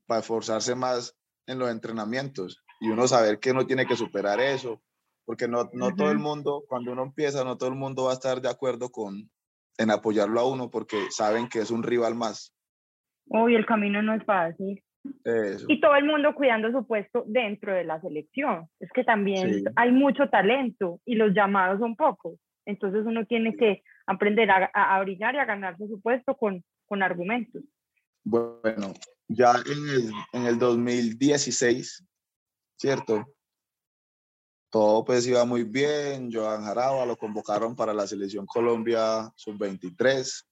para 0.09 0.21
esforzarse 0.21 0.75
más 0.75 1.15
en 1.47 1.61
los 1.61 1.71
entrenamientos 1.71 2.65
y 2.81 2.89
uno 2.89 3.07
saber 3.07 3.39
que 3.39 3.53
uno 3.53 3.67
tiene 3.67 3.87
que 3.87 3.95
superar 3.95 4.41
eso, 4.41 4.83
porque 5.29 5.47
no, 5.47 5.69
no 5.75 5.95
todo 5.95 6.11
el 6.11 6.19
mundo, 6.19 6.65
cuando 6.67 6.93
uno 6.93 7.03
empieza, 7.03 7.45
no 7.45 7.59
todo 7.59 7.69
el 7.69 7.75
mundo 7.75 8.05
va 8.05 8.13
a 8.13 8.15
estar 8.15 8.41
de 8.41 8.49
acuerdo 8.49 8.89
con 8.89 9.31
en 9.77 9.91
apoyarlo 9.91 10.41
a 10.41 10.51
uno 10.51 10.71
porque 10.71 10.97
saben 11.11 11.51
que 11.51 11.59
es 11.59 11.71
un 11.71 11.83
rival 11.83 12.15
más. 12.15 12.57
Uy, 13.27 13.55
el 13.55 13.67
camino 13.67 14.01
no 14.01 14.15
es 14.15 14.25
fácil. 14.25 14.83
Y 15.69 15.81
todo 15.83 15.97
el 15.97 16.07
mundo 16.07 16.35
cuidando 16.35 16.73
su 16.73 16.87
puesto 16.87 17.25
dentro 17.27 17.75
de 17.75 17.85
la 17.85 18.01
selección. 18.01 18.71
Es 18.81 18.91
que 18.95 19.05
también 19.05 19.65
hay 19.77 19.93
mucho 19.93 20.31
talento 20.31 20.99
y 21.05 21.17
los 21.17 21.35
llamados 21.35 21.79
son 21.79 21.95
pocos. 21.95 22.41
Entonces 22.65 23.05
uno 23.05 23.27
tiene 23.27 23.55
que 23.55 23.83
aprender 24.07 24.51
a, 24.51 24.71
a, 24.73 24.99
brillar 25.03 25.35
y 25.35 25.39
a 25.41 25.45
ganarse 25.45 25.87
su 25.89 26.01
puesto 26.01 26.39
con, 26.39 26.65
con 26.87 27.03
argumentos. 27.03 27.63
Bueno, 28.25 28.95
ya 29.29 29.53
en 29.53 29.89
el, 29.91 30.11
en 30.33 30.47
el 30.47 30.59
2016, 30.59 32.03
¿cierto? 32.79 33.27
Todo 34.71 35.05
pues 35.05 35.27
iba 35.27 35.45
muy 35.45 35.65
bien. 35.65 36.31
Joan 36.33 36.65
Jaraba 36.65 37.07
lo 37.07 37.17
convocaron 37.17 37.75
para 37.75 37.95
la 37.95 38.07
selección 38.07 38.47
Colombia 38.47 39.33
sub-23. 39.35 40.45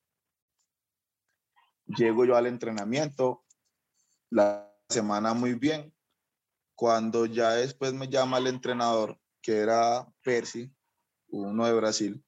Llego 1.96 2.24
yo 2.24 2.36
al 2.36 2.46
entrenamiento, 2.46 3.44
la 4.30 4.72
semana 4.88 5.34
muy 5.34 5.54
bien. 5.54 5.92
Cuando 6.74 7.26
ya 7.26 7.52
después 7.52 7.92
me 7.92 8.08
llama 8.08 8.38
el 8.38 8.48
entrenador, 8.48 9.18
que 9.40 9.58
era 9.58 10.06
Percy, 10.22 10.70
uno 11.28 11.66
de 11.66 11.72
Brasil, 11.74 12.24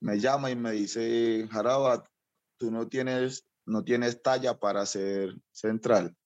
me 0.00 0.18
llama 0.18 0.50
y 0.50 0.56
me 0.56 0.72
dice, 0.72 1.46
Jaraba, 1.50 2.04
tú 2.58 2.70
no 2.70 2.88
tienes, 2.88 3.46
no 3.66 3.82
tienes 3.82 4.22
talla 4.22 4.58
para 4.58 4.86
ser 4.86 5.34
central. 5.52 6.16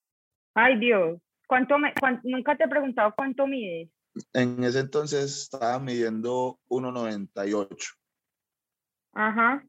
Ay 0.55 0.79
Dios, 0.79 1.21
¿Cuánto 1.47 1.79
me, 1.79 1.93
nunca 2.23 2.57
te 2.57 2.65
he 2.65 2.69
preguntado 2.69 3.13
cuánto 3.17 3.47
mides. 3.47 3.91
En 4.33 4.63
ese 4.63 4.81
entonces 4.81 5.43
estaba 5.43 5.79
midiendo 5.81 6.61
1,98. 6.69 7.77
Ajá. 9.13 9.67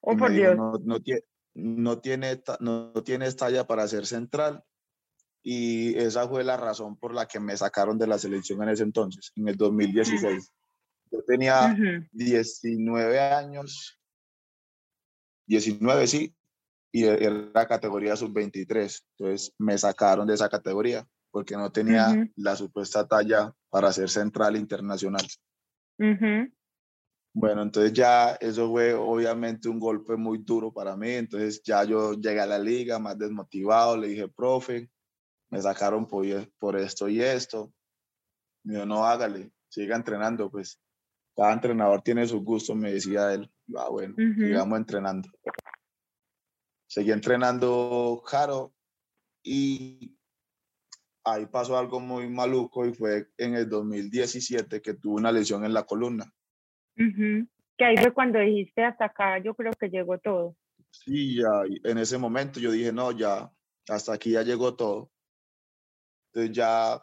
Oh, 0.00 0.16
por 0.16 0.30
Dios. 0.30 0.56
No, 0.56 0.72
no, 0.84 1.00
tiene, 1.00 1.22
no, 1.54 1.98
tiene, 2.00 2.40
no 2.60 2.92
talla 3.36 3.66
para 3.66 3.88
ser 3.88 4.06
central. 4.06 4.62
Y 5.42 5.96
esa 5.96 6.28
fue 6.28 6.42
la 6.42 6.56
razón 6.56 6.96
por 6.96 7.14
la 7.14 7.26
que 7.26 7.38
me 7.38 7.56
sacaron 7.56 7.98
de 7.98 8.06
la 8.06 8.18
selección 8.18 8.62
en 8.62 8.70
ese 8.70 8.82
entonces, 8.82 9.32
en 9.36 9.48
el 9.48 9.56
2016. 9.56 10.52
Yo 11.12 11.22
tenía 11.22 11.76
19 12.10 13.20
años, 13.20 14.00
19 15.46 16.06
sí, 16.08 16.34
y 16.90 17.04
e, 17.04 17.24
era 17.24 17.66
categoría 17.66 18.16
sub-23. 18.16 19.04
Entonces 19.18 19.54
me 19.58 19.78
sacaron 19.78 20.26
de 20.26 20.34
esa 20.34 20.48
categoría 20.48 21.06
porque 21.36 21.54
no 21.54 21.70
tenía 21.70 22.26
la 22.36 22.56
supuesta 22.56 23.06
talla 23.06 23.52
para 23.68 23.92
ser 23.92 24.08
central 24.08 24.56
internacional. 24.56 25.20
Bueno, 27.34 27.60
entonces 27.60 27.92
ya 27.92 28.30
eso 28.40 28.70
fue 28.70 28.94
obviamente 28.94 29.68
un 29.68 29.78
golpe 29.78 30.16
muy 30.16 30.38
duro 30.38 30.72
para 30.72 30.96
mí. 30.96 31.10
Entonces 31.10 31.60
ya 31.62 31.84
yo 31.84 32.14
llegué 32.14 32.40
a 32.40 32.46
la 32.46 32.58
liga 32.58 32.98
más 32.98 33.18
desmotivado, 33.18 33.98
le 33.98 34.08
dije, 34.08 34.28
profe, 34.28 34.88
me 35.50 35.60
sacaron 35.60 36.06
por, 36.06 36.24
por 36.58 36.74
esto 36.74 37.06
y 37.06 37.20
esto. 37.20 37.70
Me 38.64 38.76
dijo, 38.76 38.86
no, 38.86 39.04
hágale, 39.04 39.52
siga 39.68 39.94
entrenando, 39.94 40.50
pues 40.50 40.80
cada 41.36 41.52
entrenador 41.52 42.00
tiene 42.00 42.26
su 42.26 42.40
gusto, 42.40 42.74
me 42.74 42.92
decía 42.92 43.34
él. 43.34 43.52
Ah, 43.76 43.90
bueno, 43.90 44.14
sigamos 44.16 44.78
entrenando. 44.78 45.28
Seguí 46.86 47.12
entrenando 47.12 48.22
Jaro 48.24 48.72
y 49.42 50.15
ahí 51.26 51.46
pasó 51.46 51.76
algo 51.76 51.98
muy 51.98 52.30
maluco 52.30 52.86
y 52.86 52.94
fue 52.94 53.28
en 53.36 53.56
el 53.56 53.68
2017 53.68 54.80
que 54.80 54.94
tuve 54.94 55.16
una 55.16 55.32
lesión 55.32 55.64
en 55.64 55.74
la 55.74 55.84
columna. 55.84 56.32
Que 56.94 57.84
ahí 57.84 57.96
fue 57.96 58.14
cuando 58.14 58.38
dijiste 58.38 58.84
hasta 58.84 59.06
acá, 59.06 59.38
yo 59.38 59.54
creo 59.54 59.72
que 59.72 59.88
llegó 59.88 60.18
todo. 60.18 60.56
Sí, 60.90 61.36
ya 61.36 61.50
en 61.82 61.98
ese 61.98 62.16
momento 62.16 62.60
yo 62.60 62.70
dije, 62.70 62.92
no, 62.92 63.10
ya, 63.10 63.50
hasta 63.88 64.14
aquí 64.14 64.30
ya 64.30 64.42
llegó 64.42 64.76
todo. 64.76 65.10
Entonces 66.32 66.56
ya 66.56 67.02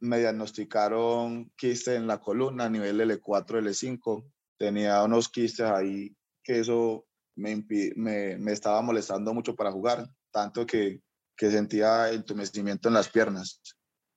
me 0.00 0.18
diagnosticaron 0.18 1.52
quiste 1.56 1.94
en 1.94 2.06
la 2.06 2.18
columna 2.18 2.64
a 2.64 2.70
nivel 2.70 3.00
L4, 3.00 3.60
L5. 3.60 4.32
Tenía 4.58 5.02
unos 5.02 5.28
quistes 5.28 5.66
ahí 5.66 6.16
que 6.42 6.60
eso 6.60 7.06
me, 7.36 7.54
me, 7.96 8.38
me, 8.38 8.52
estaba 8.52 8.80
molestando 8.80 9.34
mucho 9.34 9.54
para 9.54 9.70
jugar, 9.70 10.08
tanto 10.30 10.64
que, 10.64 11.02
que 11.36 11.50
sentía 11.50 12.10
entumecimiento 12.10 12.88
en 12.88 12.94
las 12.94 13.08
piernas. 13.08 13.60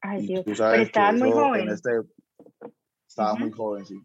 Ay, 0.01 0.27
Dios. 0.27 0.43
Pero 0.45 0.73
estaba 0.73 1.11
muy 1.11 1.31
joven. 1.31 1.69
Este, 1.69 1.89
estaba 3.07 3.35
muy 3.35 3.51
joven, 3.51 3.85
sí. 3.85 3.95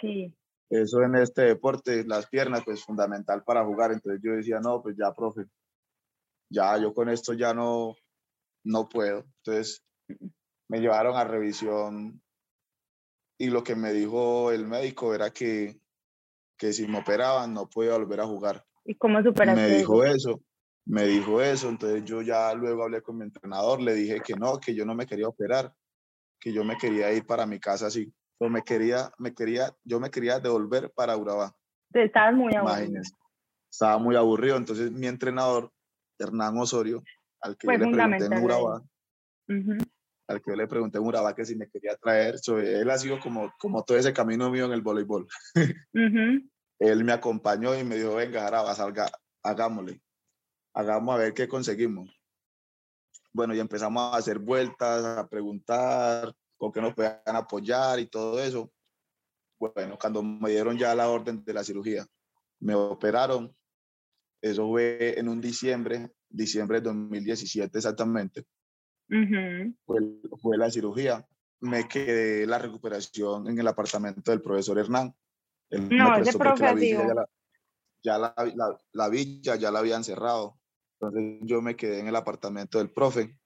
Sí. 0.00 0.34
Eso 0.70 1.02
en 1.02 1.16
este 1.16 1.42
deporte, 1.42 2.04
las 2.04 2.26
piernas, 2.28 2.62
pues 2.64 2.84
fundamental 2.84 3.42
para 3.44 3.64
jugar. 3.64 3.92
Entonces 3.92 4.20
yo 4.24 4.32
decía, 4.32 4.58
no, 4.60 4.80
pues 4.82 4.96
ya, 4.96 5.12
profe, 5.12 5.44
ya 6.48 6.78
yo 6.78 6.94
con 6.94 7.08
esto 7.08 7.34
ya 7.34 7.52
no, 7.52 7.94
no 8.64 8.88
puedo. 8.88 9.24
Entonces 9.44 9.84
me 10.68 10.80
llevaron 10.80 11.16
a 11.16 11.24
revisión 11.24 12.22
y 13.38 13.50
lo 13.50 13.62
que 13.62 13.74
me 13.74 13.92
dijo 13.92 14.52
el 14.52 14.66
médico 14.66 15.14
era 15.14 15.30
que 15.30 15.82
que 16.62 16.72
si 16.72 16.86
me 16.86 17.00
operaban 17.00 17.52
no 17.52 17.68
podía 17.68 17.94
volver 17.94 18.20
a 18.20 18.26
jugar. 18.26 18.64
¿Y 18.84 18.94
cómo 18.94 19.20
superaste 19.20 19.60
Me 19.60 19.78
dijo 19.78 20.04
eso, 20.04 20.40
me 20.84 21.04
dijo 21.04 21.40
eso, 21.40 21.68
entonces 21.68 22.04
yo 22.04 22.22
ya 22.22 22.52
luego 22.54 22.84
hablé 22.84 23.02
con 23.02 23.18
mi 23.18 23.24
entrenador, 23.24 23.80
le 23.80 23.94
dije 23.94 24.20
que 24.20 24.34
no, 24.34 24.58
que 24.58 24.74
yo 24.74 24.84
no 24.84 24.94
me 24.94 25.06
quería 25.06 25.28
operar, 25.28 25.72
que 26.40 26.52
yo 26.52 26.64
me 26.64 26.76
quería 26.76 27.12
ir 27.12 27.24
para 27.24 27.46
mi 27.46 27.60
casa 27.60 27.86
así, 27.86 28.12
pero 28.38 28.50
me 28.50 28.62
quería, 28.62 29.12
me 29.18 29.34
quería, 29.34 29.74
yo 29.84 30.00
me 30.00 30.10
quería 30.10 30.40
devolver 30.40 30.90
para 30.94 31.16
Urabá. 31.16 31.54
Estabas 31.92 32.34
muy 32.34 32.54
aburrido. 32.54 33.02
Estaba 33.70 33.98
muy 33.98 34.16
aburrido, 34.16 34.56
entonces 34.56 34.90
mi 34.90 35.06
entrenador, 35.06 35.72
Hernán 36.18 36.58
Osorio, 36.58 37.02
al 37.40 37.56
que 37.56 37.66
yo 37.66 37.72
le 37.72 37.78
pregunté 37.90 38.24
en 38.26 38.44
Urabá, 38.44 38.82
al 40.28 40.42
que 40.42 40.50
yo 40.50 40.56
le 40.56 40.66
pregunté 40.66 40.98
en 40.98 41.04
Urabá 41.04 41.34
que 41.34 41.44
si 41.44 41.56
me 41.56 41.68
quería 41.68 41.96
traer, 41.96 42.36
él 42.58 42.90
ha 42.90 42.98
sido 42.98 43.20
como, 43.20 43.52
como 43.58 43.84
todo 43.84 43.96
ese 43.96 44.12
camino 44.12 44.50
mío 44.50 44.66
en 44.66 44.72
el 44.72 44.82
voleibol. 44.82 45.26
Él 46.78 47.04
me 47.04 47.12
acompañó 47.12 47.78
y 47.78 47.84
me 47.84 47.94
dijo, 47.94 48.16
venga, 48.16 48.44
Araba, 48.44 48.74
salga, 48.74 49.08
hagámosle, 49.44 50.00
hagamos 50.74 51.14
a 51.14 51.18
ver 51.18 51.34
qué 51.34 51.48
conseguimos. 51.48 52.10
Bueno, 53.32 53.54
y 53.54 53.60
empezamos 53.60 54.02
a 54.02 54.16
hacer 54.16 54.38
vueltas, 54.38 55.04
a 55.04 55.28
preguntar 55.28 56.34
con 56.56 56.70
qué 56.70 56.80
nos 56.80 56.94
podían 56.94 57.20
apoyar 57.26 57.98
y 57.98 58.06
todo 58.06 58.40
eso. 58.40 58.72
Bueno, 59.58 59.98
cuando 59.98 60.22
me 60.22 60.50
dieron 60.50 60.76
ya 60.76 60.94
la 60.94 61.08
orden 61.08 61.44
de 61.44 61.54
la 61.54 61.64
cirugía, 61.64 62.06
me 62.60 62.74
operaron. 62.74 63.54
Eso 64.40 64.68
fue 64.68 65.18
en 65.18 65.28
un 65.28 65.40
diciembre, 65.40 66.12
diciembre 66.28 66.80
de 66.80 66.88
2017 66.88 67.78
exactamente 67.78 68.44
fue, 69.86 70.56
la 70.56 70.70
cirugía. 70.70 71.26
Me 71.60 71.86
quedé 71.86 72.46
la 72.46 72.58
recuperación 72.58 73.48
en 73.48 73.58
el 73.58 73.68
apartamento 73.68 74.30
del 74.30 74.42
profesor 74.42 74.78
Hernán. 74.78 75.14
no, 75.70 76.16
ese 76.16 76.38
ya, 78.04 78.18
la, 78.18 78.34
la, 78.92 79.08
villa 79.08 79.54
ya 79.54 79.70
la 79.70 79.78
habían 79.78 80.02
cerrado. 80.02 80.58
Entonces 81.02 81.40
yo 81.42 81.60
me 81.60 81.74
quedé 81.74 81.98
en 81.98 82.06
el 82.06 82.14
apartamento 82.14 82.78
del 82.78 82.92
profe. 82.92 83.36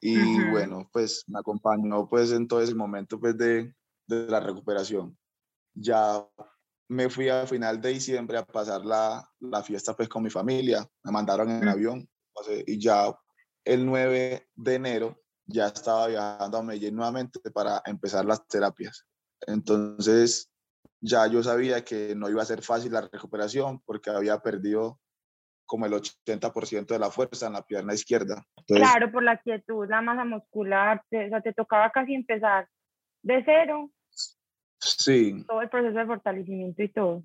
Y 0.00 0.50
bueno, 0.50 0.88
pues 0.92 1.24
me 1.26 1.38
acompañó 1.38 2.08
pues 2.08 2.32
en 2.32 2.48
todo 2.48 2.62
ese 2.62 2.74
momento 2.74 3.20
pues 3.20 3.36
de, 3.36 3.74
de 4.06 4.26
la 4.28 4.40
recuperación. 4.40 5.16
Ya 5.74 6.26
me 6.88 7.10
fui 7.10 7.28
a 7.28 7.46
final 7.46 7.80
de 7.80 7.90
diciembre 7.90 8.38
a 8.38 8.46
pasar 8.46 8.84
la, 8.84 9.28
la, 9.40 9.62
fiesta 9.62 9.94
pues 9.94 10.08
con 10.08 10.22
mi 10.22 10.30
familia, 10.30 10.88
me 11.02 11.12
mandaron 11.12 11.50
en 11.50 11.68
avión 11.68 12.08
y 12.66 12.78
ya 12.78 13.14
el 13.64 13.84
9 13.84 14.48
de 14.54 14.74
enero 14.74 15.20
ya 15.46 15.66
estaba 15.68 16.06
viajando 16.06 16.58
a 16.58 16.62
Medellín 16.62 16.96
nuevamente 16.96 17.40
para 17.50 17.82
empezar 17.84 18.24
las 18.24 18.46
terapias. 18.46 19.04
Entonces, 19.46 20.50
ya 21.00 21.26
yo 21.26 21.42
sabía 21.42 21.84
que 21.84 22.14
no 22.14 22.30
iba 22.30 22.42
a 22.42 22.46
ser 22.46 22.62
fácil 22.62 22.92
la 22.92 23.02
recuperación 23.02 23.80
porque 23.84 24.10
había 24.10 24.38
perdido 24.38 25.00
como 25.66 25.86
el 25.86 25.92
80% 25.92 26.86
de 26.86 26.98
la 26.98 27.10
fuerza 27.10 27.48
en 27.48 27.54
la 27.54 27.62
pierna 27.62 27.92
izquierda. 27.92 28.44
claro, 28.66 29.10
por 29.12 29.22
la 29.22 29.36
quietud, 29.38 29.86
la 29.88 30.00
masa 30.00 30.24
muscular, 30.24 31.02
te, 31.10 31.26
o 31.26 31.28
sea, 31.28 31.40
te 31.40 31.52
tocaba 31.52 31.90
casi 31.90 32.14
empezar 32.14 32.68
de 33.22 33.42
cero. 33.44 33.90
Sí. 34.78 35.44
Todo 35.46 35.62
el 35.62 35.68
proceso 35.68 35.98
de 35.98 36.06
fortalecimiento 36.06 36.82
y 36.82 36.88
todo. 36.88 37.24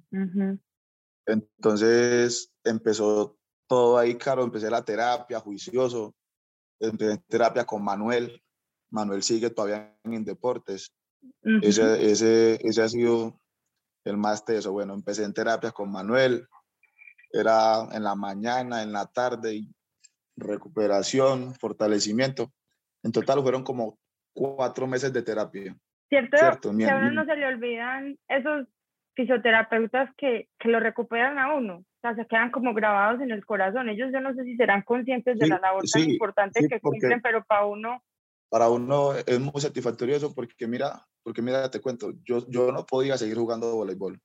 Entonces 1.25 2.51
empezó 2.63 3.38
todo 3.67 3.98
ahí, 3.98 4.15
claro, 4.15 4.43
empecé 4.43 4.69
la 4.69 4.83
terapia, 4.83 5.39
juicioso, 5.39 6.15
empecé 6.79 7.19
terapia 7.27 7.65
con 7.65 7.83
Manuel. 7.83 8.41
Manuel 8.89 9.24
sigue 9.24 9.50
todavía 9.50 9.95
en 10.03 10.25
deportes. 10.25 10.91
ese, 11.43 12.12
ese, 12.12 12.60
ese 12.67 12.81
ha 12.81 12.89
sido 12.89 13.39
el 14.03 14.17
más 14.17 14.43
teso. 14.43 14.71
Bueno, 14.71 14.93
empecé 14.93 15.24
en 15.24 15.33
terapia 15.33 15.71
con 15.71 15.91
Manuel. 15.91 16.48
Era 17.33 17.88
en 17.91 18.03
la 18.03 18.15
mañana, 18.15 18.83
en 18.83 18.91
la 18.91 19.05
tarde, 19.05 19.63
recuperación, 20.35 21.53
fortalecimiento. 21.55 22.51
En 23.03 23.11
total 23.11 23.41
fueron 23.41 23.63
como 23.63 23.98
cuatro 24.33 24.87
meses 24.87 25.11
de 25.13 25.22
terapia. 25.22 25.75
Cierto, 26.09 26.37
¿Cierto? 26.37 26.70
a 26.70 26.72
uno 26.72 27.11
no 27.11 27.25
se 27.25 27.35
le 27.35 27.48
olvidan 27.48 28.17
esos 28.27 28.67
fisioterapeutas 29.15 30.09
que, 30.17 30.50
que 30.59 30.70
lo 30.70 30.79
recuperan 30.79 31.37
a 31.37 31.53
uno, 31.53 31.75
o 31.77 32.00
sea, 32.01 32.15
se 32.15 32.25
quedan 32.25 32.51
como 32.51 32.74
grabados 32.74 33.22
en 33.22 33.31
el 33.31 33.46
corazón. 33.46 33.89
Ellos 33.89 34.09
yo 34.11 34.20
no 34.22 34.33
sé 34.33 34.44
si 34.44 34.55
serán 34.55 34.81
conscientes 34.81 35.37
de 35.37 35.48
la 35.48 35.59
labor 35.59 35.83
tan 35.91 36.09
importante 36.09 36.67
que 36.67 36.79
cumplen, 36.79 37.22
pero 37.22 37.44
para 37.44 37.65
uno... 37.65 38.03
Para 38.50 38.70
uno 38.70 39.13
es 39.13 39.39
muy 39.39 39.61
satisfactorio 39.61 40.15
eso 40.15 40.33
porque 40.35 40.67
mira, 40.67 41.05
porque 41.24 41.41
mira, 41.41 41.72
te 41.72 41.79
cuento, 41.79 42.11
yo, 42.24 42.46
yo 42.50 42.72
no 42.72 42.85
podía 42.85 43.17
seguir 43.17 43.37
jugando 43.37 43.74
voleibol. 43.74 44.20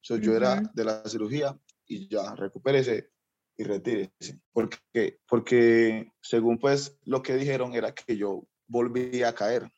So, 0.00 0.16
Yo 0.16 0.36
era 0.36 0.60
de 0.74 0.84
la 0.84 1.02
cirugía 1.06 1.56
y 1.86 2.08
ya, 2.08 2.34
recupérese 2.34 3.10
y 3.56 3.64
retírese. 3.64 4.40
Porque, 4.52 5.18
porque 5.28 6.12
según 6.20 6.58
pues 6.58 6.98
lo 7.04 7.22
que 7.22 7.34
dijeron 7.36 7.74
era 7.74 7.94
que 7.94 8.16
yo 8.16 8.44
volvía 8.66 9.28
a 9.28 9.34
caer 9.34 9.70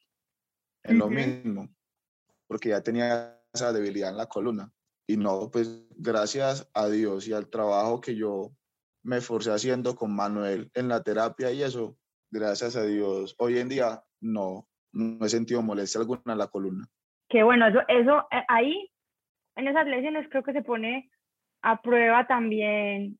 en 0.85 0.99
lo 0.99 1.09
mismo, 1.09 1.69
porque 2.47 2.71
ya 2.71 2.81
tenía 2.81 3.43
esa 3.53 3.73
debilidad 3.73 4.11
en 4.11 4.17
la 4.17 4.27
columna. 4.27 4.73
Y 5.09 5.17
no, 5.17 5.51
pues 5.51 5.87
gracias 5.97 6.69
a 6.75 6.89
Dios 6.89 7.29
y 7.29 7.33
al 7.33 7.49
trabajo 7.49 8.01
que 8.01 8.15
yo 8.17 8.53
me 9.03 9.21
forcé 9.21 9.53
haciendo 9.53 9.95
con 9.95 10.15
Manuel 10.15 10.71
en 10.75 10.89
la 10.89 11.03
terapia 11.03 11.53
y 11.53 11.63
eso, 11.63 11.97
gracias 12.31 12.77
a 12.77 12.85
Dios, 12.85 13.37
hoy 13.39 13.59
en 13.59 13.69
día 13.69 14.03
no, 14.21 14.69
no 14.93 15.25
he 15.25 15.29
sentido 15.29 15.63
molestia 15.63 16.01
alguna 16.01 16.33
en 16.33 16.39
la 16.39 16.49
columna. 16.49 16.89
Qué 17.29 17.43
bueno, 17.43 17.69
eso, 17.69 17.81
eso 17.89 18.27
eh, 18.33 18.45
ahí, 18.49 18.91
en 19.57 19.69
esas 19.69 19.87
lesiones 19.87 20.29
creo 20.29 20.43
que 20.43 20.53
se 20.53 20.63
pone 20.63 21.11
a 21.67 21.83
prueba 21.83 22.25
también 22.29 23.19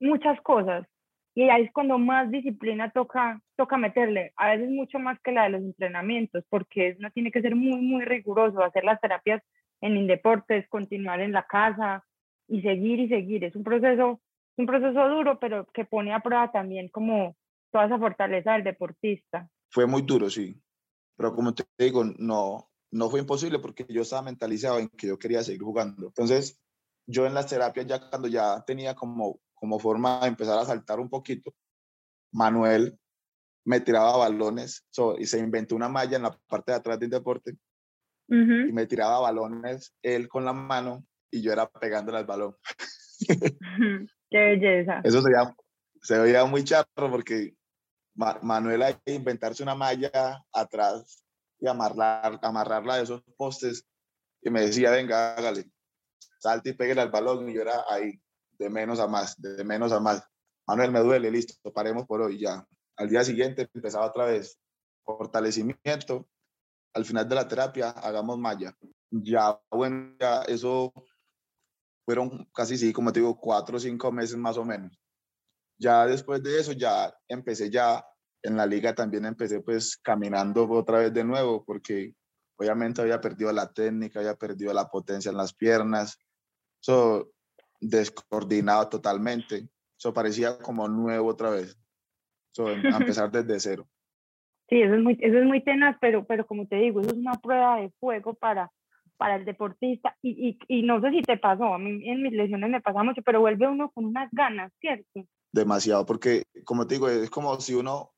muchas 0.00 0.40
cosas. 0.40 0.86
Y 1.34 1.42
ahí 1.50 1.64
es 1.64 1.72
cuando 1.72 1.98
más 1.98 2.30
disciplina 2.30 2.90
toca, 2.90 3.40
toca 3.54 3.76
meterle, 3.76 4.32
a 4.36 4.52
veces 4.52 4.70
mucho 4.70 4.98
más 4.98 5.20
que 5.20 5.30
la 5.30 5.44
de 5.44 5.50
los 5.50 5.60
entrenamientos, 5.60 6.42
porque 6.48 6.96
uno 6.98 7.10
tiene 7.10 7.30
que 7.30 7.42
ser 7.42 7.54
muy, 7.54 7.80
muy 7.82 8.04
riguroso, 8.04 8.64
hacer 8.64 8.84
las 8.84 8.98
terapias 9.00 9.42
en 9.82 9.98
Indeportes, 9.98 10.68
continuar 10.70 11.20
en 11.20 11.32
la 11.32 11.46
casa 11.46 12.02
y 12.48 12.62
seguir 12.62 12.98
y 12.98 13.08
seguir. 13.08 13.44
Es 13.44 13.54
un 13.54 13.62
proceso, 13.62 14.22
un 14.56 14.66
proceso 14.66 15.08
duro, 15.08 15.38
pero 15.38 15.66
que 15.66 15.84
pone 15.84 16.14
a 16.14 16.20
prueba 16.20 16.50
también 16.50 16.88
como 16.88 17.36
toda 17.70 17.86
esa 17.86 17.98
fortaleza 17.98 18.54
del 18.54 18.64
deportista. 18.64 19.48
Fue 19.68 19.86
muy 19.86 20.00
duro, 20.02 20.30
sí, 20.30 20.58
pero 21.14 21.34
como 21.34 21.54
te 21.54 21.64
digo, 21.78 22.04
no, 22.04 22.70
no 22.90 23.10
fue 23.10 23.20
imposible 23.20 23.58
porque 23.58 23.84
yo 23.88 24.00
estaba 24.00 24.22
mentalizado 24.22 24.78
en 24.78 24.88
que 24.88 25.08
yo 25.08 25.18
quería 25.18 25.42
seguir 25.42 25.62
jugando. 25.62 26.06
Entonces, 26.06 26.58
yo 27.10 27.26
en 27.26 27.34
las 27.34 27.46
terapias 27.46 27.86
ya 27.86 28.08
cuando 28.08 28.28
ya 28.28 28.62
tenía 28.66 28.94
como 28.94 29.40
como 29.60 29.78
forma 29.78 30.20
de 30.20 30.28
empezar 30.28 30.58
a 30.58 30.64
saltar 30.64 30.98
un 30.98 31.10
poquito, 31.10 31.54
Manuel 32.32 32.98
me 33.66 33.80
tiraba 33.80 34.16
balones 34.16 34.86
y 35.18 35.26
se 35.26 35.38
inventó 35.38 35.76
una 35.76 35.88
malla 35.88 36.16
en 36.16 36.22
la 36.22 36.38
parte 36.48 36.72
de 36.72 36.78
atrás 36.78 36.98
del 36.98 37.10
deporte 37.10 37.56
y 38.26 38.72
me 38.72 38.86
tiraba 38.86 39.20
balones 39.20 39.94
él 40.02 40.28
con 40.28 40.44
la 40.44 40.52
mano 40.52 41.04
y 41.30 41.42
yo 41.42 41.52
era 41.52 41.68
pegándole 41.68 42.18
al 42.18 42.24
balón. 42.24 42.56
Qué 44.30 44.38
belleza. 44.38 45.00
Eso 45.04 45.20
se 45.20 45.28
veía, 45.28 45.54
se 46.00 46.18
veía 46.18 46.44
muy 46.46 46.64
charro 46.64 47.10
porque 47.10 47.54
Manuel 48.14 48.82
hay 48.82 48.94
que 49.04 49.14
inventarse 49.14 49.62
una 49.62 49.74
malla 49.74 50.42
atrás 50.52 51.22
y 51.58 51.68
amarrar, 51.68 52.38
amarrarla 52.42 52.96
de 52.96 53.02
esos 53.02 53.22
postes 53.36 53.84
y 54.42 54.48
me 54.48 54.62
decía, 54.62 54.90
venga, 54.90 55.34
hágale, 55.34 55.70
salte 56.40 56.70
y 56.70 56.72
pégale 56.74 57.00
al 57.00 57.10
balón 57.10 57.48
y 57.48 57.54
yo 57.54 57.62
era 57.62 57.84
ahí 57.88 58.20
de 58.58 58.68
menos 58.68 59.00
a 59.00 59.06
más, 59.06 59.40
de 59.40 59.64
menos 59.64 59.92
a 59.92 60.00
más. 60.00 60.22
Manuel, 60.66 60.92
me 60.92 61.00
duele, 61.00 61.30
listo, 61.30 61.54
paremos 61.72 62.06
por 62.06 62.20
hoy 62.20 62.38
ya. 62.38 62.66
Al 62.96 63.08
día 63.08 63.24
siguiente 63.24 63.68
empezaba 63.72 64.06
otra 64.06 64.26
vez 64.26 64.58
fortalecimiento. 65.04 66.28
Al 66.94 67.04
final 67.04 67.28
de 67.28 67.34
la 67.34 67.48
terapia, 67.48 67.90
hagamos 67.90 68.38
malla. 68.38 68.76
Ya, 69.10 69.60
bueno, 69.70 70.16
ya 70.20 70.42
eso 70.42 70.92
fueron 72.04 72.48
casi, 72.54 72.76
sí, 72.76 72.92
como 72.92 73.12
te 73.12 73.20
digo, 73.20 73.38
cuatro 73.38 73.76
o 73.76 73.80
cinco 73.80 74.12
meses 74.12 74.36
más 74.36 74.56
o 74.56 74.64
menos. 74.64 74.92
Ya 75.78 76.06
después 76.06 76.42
de 76.42 76.60
eso, 76.60 76.72
ya 76.72 77.14
empecé 77.28 77.70
ya 77.70 78.04
en 78.42 78.56
la 78.56 78.66
liga 78.66 78.94
también 78.94 79.24
empecé 79.24 79.60
pues 79.60 79.96
caminando 79.98 80.68
otra 80.70 80.98
vez 80.98 81.12
de 81.12 81.24
nuevo 81.24 81.64
porque 81.64 82.14
obviamente 82.56 83.00
había 83.02 83.20
perdido 83.20 83.52
la 83.52 83.72
técnica, 83.72 84.20
había 84.20 84.34
perdido 84.34 84.72
la 84.72 84.88
potencia 84.88 85.30
en 85.30 85.36
las 85.36 85.54
piernas. 85.54 86.18
So, 86.80 87.30
descoordinado 87.80 88.88
totalmente. 88.88 89.68
Eso 89.98 90.12
parecía 90.12 90.58
como 90.58 90.88
nuevo 90.88 91.28
otra 91.28 91.50
vez. 91.50 91.78
So, 92.52 92.68
a 92.68 92.72
empezar 93.14 93.30
desde 93.30 93.60
cero. 93.60 93.88
Sí, 94.68 94.80
eso 94.80 94.94
es 94.94 95.02
muy, 95.02 95.18
eso 95.20 95.38
es 95.38 95.44
muy 95.44 95.62
tenaz, 95.62 95.96
pero, 96.00 96.24
pero 96.24 96.46
como 96.46 96.66
te 96.66 96.76
digo, 96.76 97.00
eso 97.00 97.10
es 97.10 97.16
una 97.16 97.34
prueba 97.34 97.80
de 97.80 97.90
fuego 97.98 98.34
para, 98.34 98.70
para 99.16 99.36
el 99.36 99.44
deportista. 99.44 100.16
Y, 100.22 100.58
y, 100.68 100.78
y 100.78 100.82
no 100.82 101.00
sé 101.00 101.10
si 101.10 101.22
te 101.22 101.36
pasó, 101.36 101.74
a 101.74 101.78
mí 101.78 102.08
en 102.08 102.22
mis 102.22 102.32
lesiones 102.32 102.70
me 102.70 102.80
pasa 102.80 103.02
mucho, 103.02 103.20
pero 103.22 103.40
vuelve 103.40 103.66
uno 103.66 103.90
con 103.90 104.04
unas 104.04 104.30
ganas, 104.30 104.72
¿cierto? 104.80 105.26
Demasiado, 105.52 106.06
porque 106.06 106.44
como 106.64 106.86
te 106.86 106.94
digo, 106.94 107.08
es 107.08 107.30
como 107.30 107.60
si 107.60 107.74
uno 107.74 108.12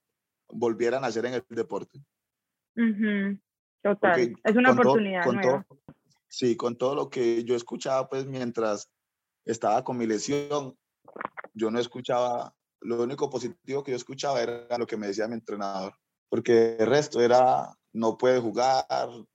volviera 0.48 0.98
a 0.98 1.00
nacer 1.00 1.24
en 1.24 1.34
el 1.34 1.44
deporte. 1.48 1.98
Total, 3.82 4.34
es 4.44 4.56
una 4.56 4.72
oportunidad 4.72 5.24
con 5.24 5.36
nueva. 5.36 5.64
Todo, 5.66 5.78
Sí, 6.32 6.56
con 6.56 6.76
todo 6.76 6.94
lo 6.94 7.10
que 7.10 7.44
yo 7.44 7.54
escuchaba, 7.54 8.08
pues 8.08 8.24
mientras 8.24 8.90
estaba 9.44 9.84
con 9.84 9.98
mi 9.98 10.06
lesión, 10.06 10.78
yo 11.52 11.70
no 11.70 11.78
escuchaba, 11.78 12.54
lo 12.80 13.02
único 13.02 13.28
positivo 13.28 13.84
que 13.84 13.90
yo 13.90 13.98
escuchaba 13.98 14.40
era 14.40 14.78
lo 14.78 14.86
que 14.86 14.96
me 14.96 15.08
decía 15.08 15.28
mi 15.28 15.34
entrenador, 15.34 15.94
porque 16.30 16.76
el 16.78 16.86
resto 16.86 17.20
era, 17.20 17.76
no 17.92 18.16
puede 18.16 18.40
jugar, 18.40 18.86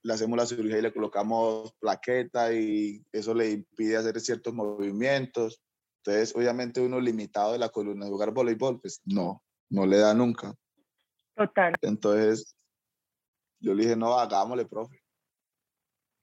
le 0.01 0.11
hacemos 0.11 0.39
la 0.39 0.47
cirugía 0.47 0.79
y 0.79 0.81
le 0.81 0.91
colocamos 0.91 1.71
plaqueta 1.79 2.51
y 2.51 3.05
eso 3.11 3.35
le 3.35 3.51
impide 3.51 3.97
hacer 3.97 4.19
ciertos 4.19 4.55
movimientos. 4.55 5.61
Entonces, 6.03 6.35
obviamente 6.35 6.81
uno 6.81 6.99
limitado 6.99 7.51
de 7.51 7.59
la 7.59 7.69
columna 7.69 8.05
de 8.05 8.11
jugar 8.11 8.31
voleibol, 8.31 8.81
pues 8.81 9.01
no, 9.05 9.43
no 9.69 9.85
le 9.85 9.99
da 9.99 10.15
nunca. 10.15 10.55
Total. 11.35 11.75
Entonces, 11.79 12.55
yo 13.59 13.75
le 13.75 13.83
dije, 13.83 13.95
no, 13.95 14.17
hagámosle, 14.17 14.65
profe. 14.65 14.99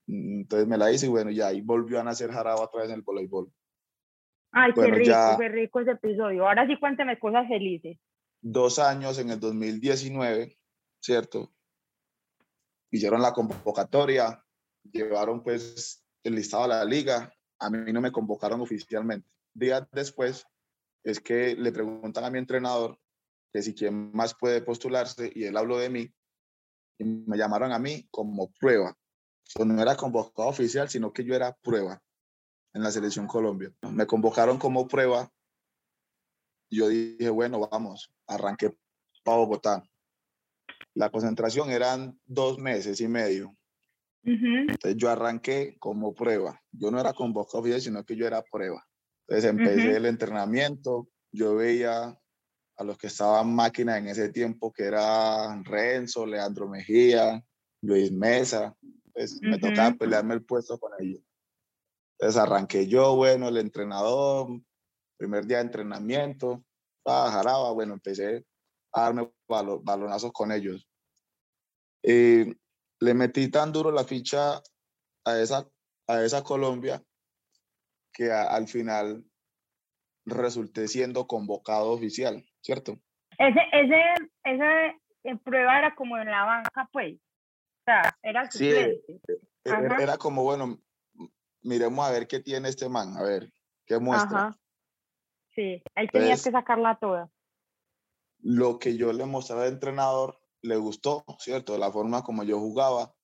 Mm, 0.07 0.41
entonces 0.41 0.69
me 0.69 0.79
la 0.79 0.93
hice 0.93 1.07
y 1.07 1.09
bueno, 1.09 1.31
ya 1.31 1.49
ahí 1.49 1.61
volvió 1.61 2.01
a 2.01 2.05
nacer 2.05 2.31
Jarabo 2.31 2.63
otra 2.63 2.83
vez 2.83 2.91
en 2.91 2.97
el 2.97 3.03
voleibol. 3.03 3.53
Ay, 4.53 4.73
qué 4.75 4.87
rico, 4.87 5.37
qué 5.39 5.49
rico 5.49 5.81
ese 5.81 5.93
episodio. 5.93 6.47
Ahora 6.47 6.67
sí 6.67 6.79
cuénteme 6.79 7.19
cosas 7.19 7.49
felices. 7.49 7.99
Dos 8.41 8.79
años 8.79 9.19
en 9.19 9.31
el 9.31 9.41
2019, 9.41 10.57
¿cierto? 11.01 11.53
Hicieron 12.91 13.21
la 13.21 13.33
convocatoria, 13.33 14.45
llevaron 14.93 15.43
pues 15.43 16.05
el 16.23 16.37
listado 16.37 16.65
a 16.65 16.69
la 16.69 16.85
liga. 16.85 17.33
A 17.59 17.71
mí 17.71 17.93
no 17.93 18.01
me 18.01 18.13
convocaron 18.13 18.61
oficialmente. 18.61 19.29
Días 19.55 19.89
después 19.91 20.47
es 21.03 21.21
que 21.21 21.57
le 21.57 21.73
preguntan 21.73 22.25
a 22.25 22.31
mi 22.31 22.39
entrenador 22.39 22.99
que 23.53 23.63
si 23.63 23.75
quién 23.75 24.13
más 24.13 24.35
puede 24.35 24.63
postularse 24.63 25.33
y 25.35 25.45
él 25.45 25.57
habló 25.57 25.79
de 25.79 25.91
mí 25.91 26.13
y 26.99 27.05
me 27.05 27.37
llamaron 27.37 27.73
a 27.73 27.79
mí 27.79 28.07
como 28.11 28.53
prueba 28.53 28.97
no 29.65 29.81
era 29.81 29.97
convocado 29.97 30.49
oficial, 30.49 30.89
sino 30.89 31.13
que 31.13 31.25
yo 31.25 31.35
era 31.35 31.53
prueba 31.63 32.03
en 32.73 32.83
la 32.83 32.91
selección 32.91 33.27
Colombia. 33.27 33.73
Me 33.83 34.07
convocaron 34.07 34.59
como 34.59 34.89
prueba. 34.89 35.31
Yo 36.71 36.89
dije, 36.89 37.31
bueno, 37.31 37.61
vamos, 37.71 38.13
arranqué 38.27 38.77
para 39.23 39.39
Bogotá. 39.39 39.85
La 40.95 41.11
concentración 41.11 41.71
eran 41.71 42.19
dos 42.25 42.59
meses 42.59 43.01
y 43.01 43.09
medio. 43.09 43.57
Entonces 44.25 44.97
yo 44.97 45.11
arranqué 45.11 45.77
como 45.79 46.15
prueba. 46.15 46.61
Yo 46.73 46.91
no 46.91 46.99
era 46.99 47.13
convocado 47.13 47.59
oficial, 47.59 47.81
sino 47.81 48.05
que 48.05 48.17
yo 48.17 48.27
era 48.27 48.43
prueba. 48.43 48.85
Entonces 49.27 49.51
empecé 49.51 49.97
el 49.97 50.07
entrenamiento. 50.07 51.09
Yo 51.31 51.57
veía 51.57 52.19
a 52.77 52.85
los 52.85 52.99
que 52.99 53.09
estaban 53.09 53.55
máquinas 53.55 53.99
en 53.99 54.09
ese 54.09 54.31
tiempo, 54.31 54.73
que 54.73 54.85
eran 54.85 55.65
Renzo, 55.65 56.27
Leandro 56.27 56.69
Mejía, 56.69 57.45
Luis 57.83 58.11
Mesa, 58.11 58.75
pues 59.15 59.41
me 59.41 59.59
tocaba 59.59 59.93
pelearme 59.93 60.35
el 60.35 60.45
puesto 60.45 60.79
con 60.79 60.93
ellos. 60.99 61.23
Entonces 62.19 62.43
arranqué 62.43 62.87
yo, 62.87 63.17
bueno, 63.17 63.49
el 63.49 63.57
entrenador, 63.57 64.49
primer 65.17 65.47
día 65.47 65.59
de 65.59 65.65
entrenamiento, 65.65 66.65
estaba 66.99 67.31
jaraba, 67.31 67.73
bueno, 67.73 67.95
empecé 67.95 68.45
a 68.93 69.03
darme 69.03 69.31
balonazos 69.47 70.33
con 70.33 70.53
ellos. 70.53 70.89
Le 72.03 73.15
metí 73.15 73.51
tan 73.51 73.73
duro 73.73 73.91
la 73.91 74.05
ficha 74.05 74.63
a 75.25 75.39
esa, 75.39 75.69
a 76.07 76.23
esa 76.23 76.43
Colombia 76.43 77.03
que 78.13 78.31
al 78.31 78.69
final 78.69 79.25
resulté 80.25 80.89
siendo 80.89 81.27
convocado 81.27 81.91
oficial, 81.91 82.45
¿cierto? 82.63 82.99
Ese, 83.39 83.61
ese, 83.73 84.03
esa 84.45 84.87
eh, 85.25 85.37
prueba 85.43 85.79
era 85.79 85.95
como 85.95 86.17
en 86.17 86.31
la 86.31 86.45
banca, 86.45 86.89
pues 86.93 87.19
sea, 87.85 88.19
era 88.23 88.51
sí, 88.51 88.69
e, 88.69 89.03
e, 89.65 89.71
Era 90.01 90.17
como, 90.17 90.43
bueno, 90.43 90.81
miremos 91.63 92.07
a 92.07 92.11
ver 92.11 92.27
qué 92.27 92.41
tiene 92.41 92.69
este 92.69 92.89
man, 92.89 93.17
a 93.17 93.23
ver, 93.23 93.53
qué 93.87 93.99
muestra. 93.99 94.59
Sí, 95.55 95.83
ahí 95.95 96.09
tenías 96.09 96.43
que 96.43 96.51
sacarla 96.51 96.99
toda. 96.99 97.31
Lo 98.41 98.79
que 98.79 98.97
yo 98.97 99.13
le 99.13 99.25
mostraba 99.25 99.63
al 99.63 99.73
entrenador 99.73 100.39
le 100.63 100.77
gustó, 100.77 101.25
¿cierto? 101.39 101.79
La 101.79 101.93
forma 101.93 102.23
como 102.23 102.43
yo 102.43 102.59
jugaba, 102.59 103.15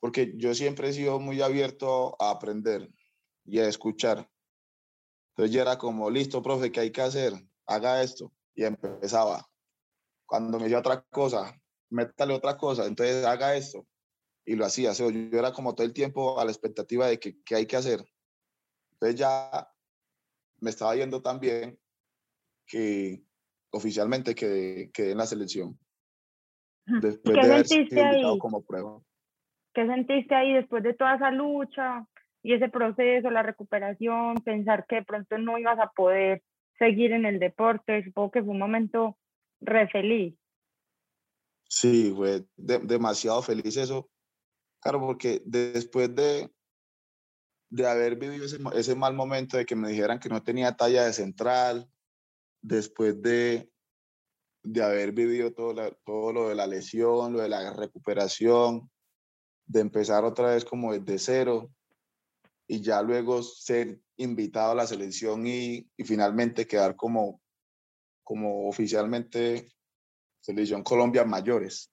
porque 0.00 0.32
yo 0.36 0.54
siempre 0.54 0.88
he 0.88 0.92
sido 0.92 1.20
muy 1.20 1.42
abierto 1.42 2.16
a 2.20 2.30
aprender 2.30 2.90
y 3.44 3.58
a 3.58 3.68
escuchar. 3.68 4.30
Entonces 5.30 5.54
ya 5.54 5.62
era 5.62 5.78
como, 5.78 6.10
listo, 6.10 6.42
profe, 6.42 6.72
¿qué 6.72 6.80
hay 6.80 6.92
que 6.92 7.02
hacer? 7.02 7.34
Haga 7.66 8.02
esto. 8.02 8.32
Y 8.54 8.64
empezaba. 8.64 9.46
Cuando 10.24 10.58
me 10.58 10.68
dio 10.68 10.78
otra 10.78 11.02
cosa, 11.02 11.60
métale 11.90 12.34
otra 12.34 12.56
cosa, 12.56 12.86
entonces 12.86 13.24
haga 13.24 13.54
esto 13.54 13.86
y 14.46 14.54
lo 14.54 14.64
hacía. 14.64 14.92
yo 14.92 15.08
era 15.08 15.52
como 15.52 15.74
todo 15.74 15.86
el 15.86 15.92
tiempo 15.92 16.40
a 16.40 16.44
la 16.44 16.52
expectativa 16.52 17.08
de 17.08 17.18
que, 17.18 17.36
hay 17.54 17.66
que 17.66 17.76
hacer. 17.76 18.00
Entonces 18.92 19.18
ya 19.18 19.68
me 20.60 20.70
estaba 20.70 20.94
yendo 20.94 21.20
tan 21.20 21.40
bien 21.40 21.78
que 22.66 23.22
oficialmente 23.70 24.34
quedé, 24.34 24.90
en 24.96 25.18
la 25.18 25.26
selección. 25.26 25.78
Después 26.86 27.36
¿Qué 27.36 27.64
sentiste 27.64 28.00
ahí? 28.00 28.38
como 28.38 28.64
prueba. 28.64 29.00
¿Qué 29.74 29.86
sentiste 29.86 30.34
ahí 30.34 30.54
después 30.54 30.82
de 30.84 30.94
toda 30.94 31.16
esa 31.16 31.30
lucha 31.32 32.06
y 32.42 32.54
ese 32.54 32.68
proceso, 32.68 33.28
la 33.30 33.42
recuperación, 33.42 34.36
pensar 34.36 34.86
que 34.86 34.96
de 34.96 35.04
pronto 35.04 35.36
no 35.38 35.58
ibas 35.58 35.78
a 35.80 35.90
poder 35.90 36.42
seguir 36.78 37.12
en 37.12 37.26
el 37.26 37.40
deporte? 37.40 38.04
Supongo 38.04 38.30
que 38.30 38.42
fue 38.42 38.52
un 38.52 38.60
momento 38.60 39.18
re 39.60 39.88
feliz. 39.88 40.38
Sí, 41.68 42.12
fue 42.16 42.44
demasiado 42.56 43.42
feliz 43.42 43.76
eso. 43.76 44.08
Claro, 44.86 45.00
porque 45.00 45.42
después 45.44 46.14
de, 46.14 46.48
de 47.70 47.88
haber 47.88 48.14
vivido 48.14 48.44
ese, 48.44 48.94
mal 48.94 49.14
momento 49.14 49.56
de 49.56 49.66
que 49.66 49.74
me 49.74 49.88
dijeran 49.88 50.20
que 50.20 50.28
no 50.28 50.44
tenía 50.44 50.76
talla 50.76 51.04
de 51.04 51.12
central, 51.12 51.90
después 52.62 53.20
de, 53.20 53.68
de 54.62 54.82
haber 54.84 55.10
vivido 55.10 55.52
todo, 55.52 55.74
todo 56.04 56.32
lo 56.32 56.48
de 56.50 56.54
la 56.54 56.68
lesión, 56.68 57.32
lo 57.32 57.40
de 57.40 57.48
la 57.48 57.72
recuperación, 57.72 58.88
de 59.66 59.80
empezar 59.80 60.24
otra 60.24 60.54
vez 60.54 60.64
como 60.64 60.92
desde 60.92 61.18
cero 61.18 61.68
y 62.68 62.80
ya 62.80 63.02
luego 63.02 63.42
ser 63.42 64.00
invitado 64.18 64.70
a 64.70 64.76
la 64.76 64.86
selección 64.86 65.48
y, 65.48 65.90
y 65.96 66.04
finalmente 66.04 66.68
quedar 66.68 66.94
como, 66.94 67.40
como 68.22 68.68
oficialmente 68.68 69.66
selección 70.40 70.84
Colombia 70.84 71.24
mayores 71.24 71.90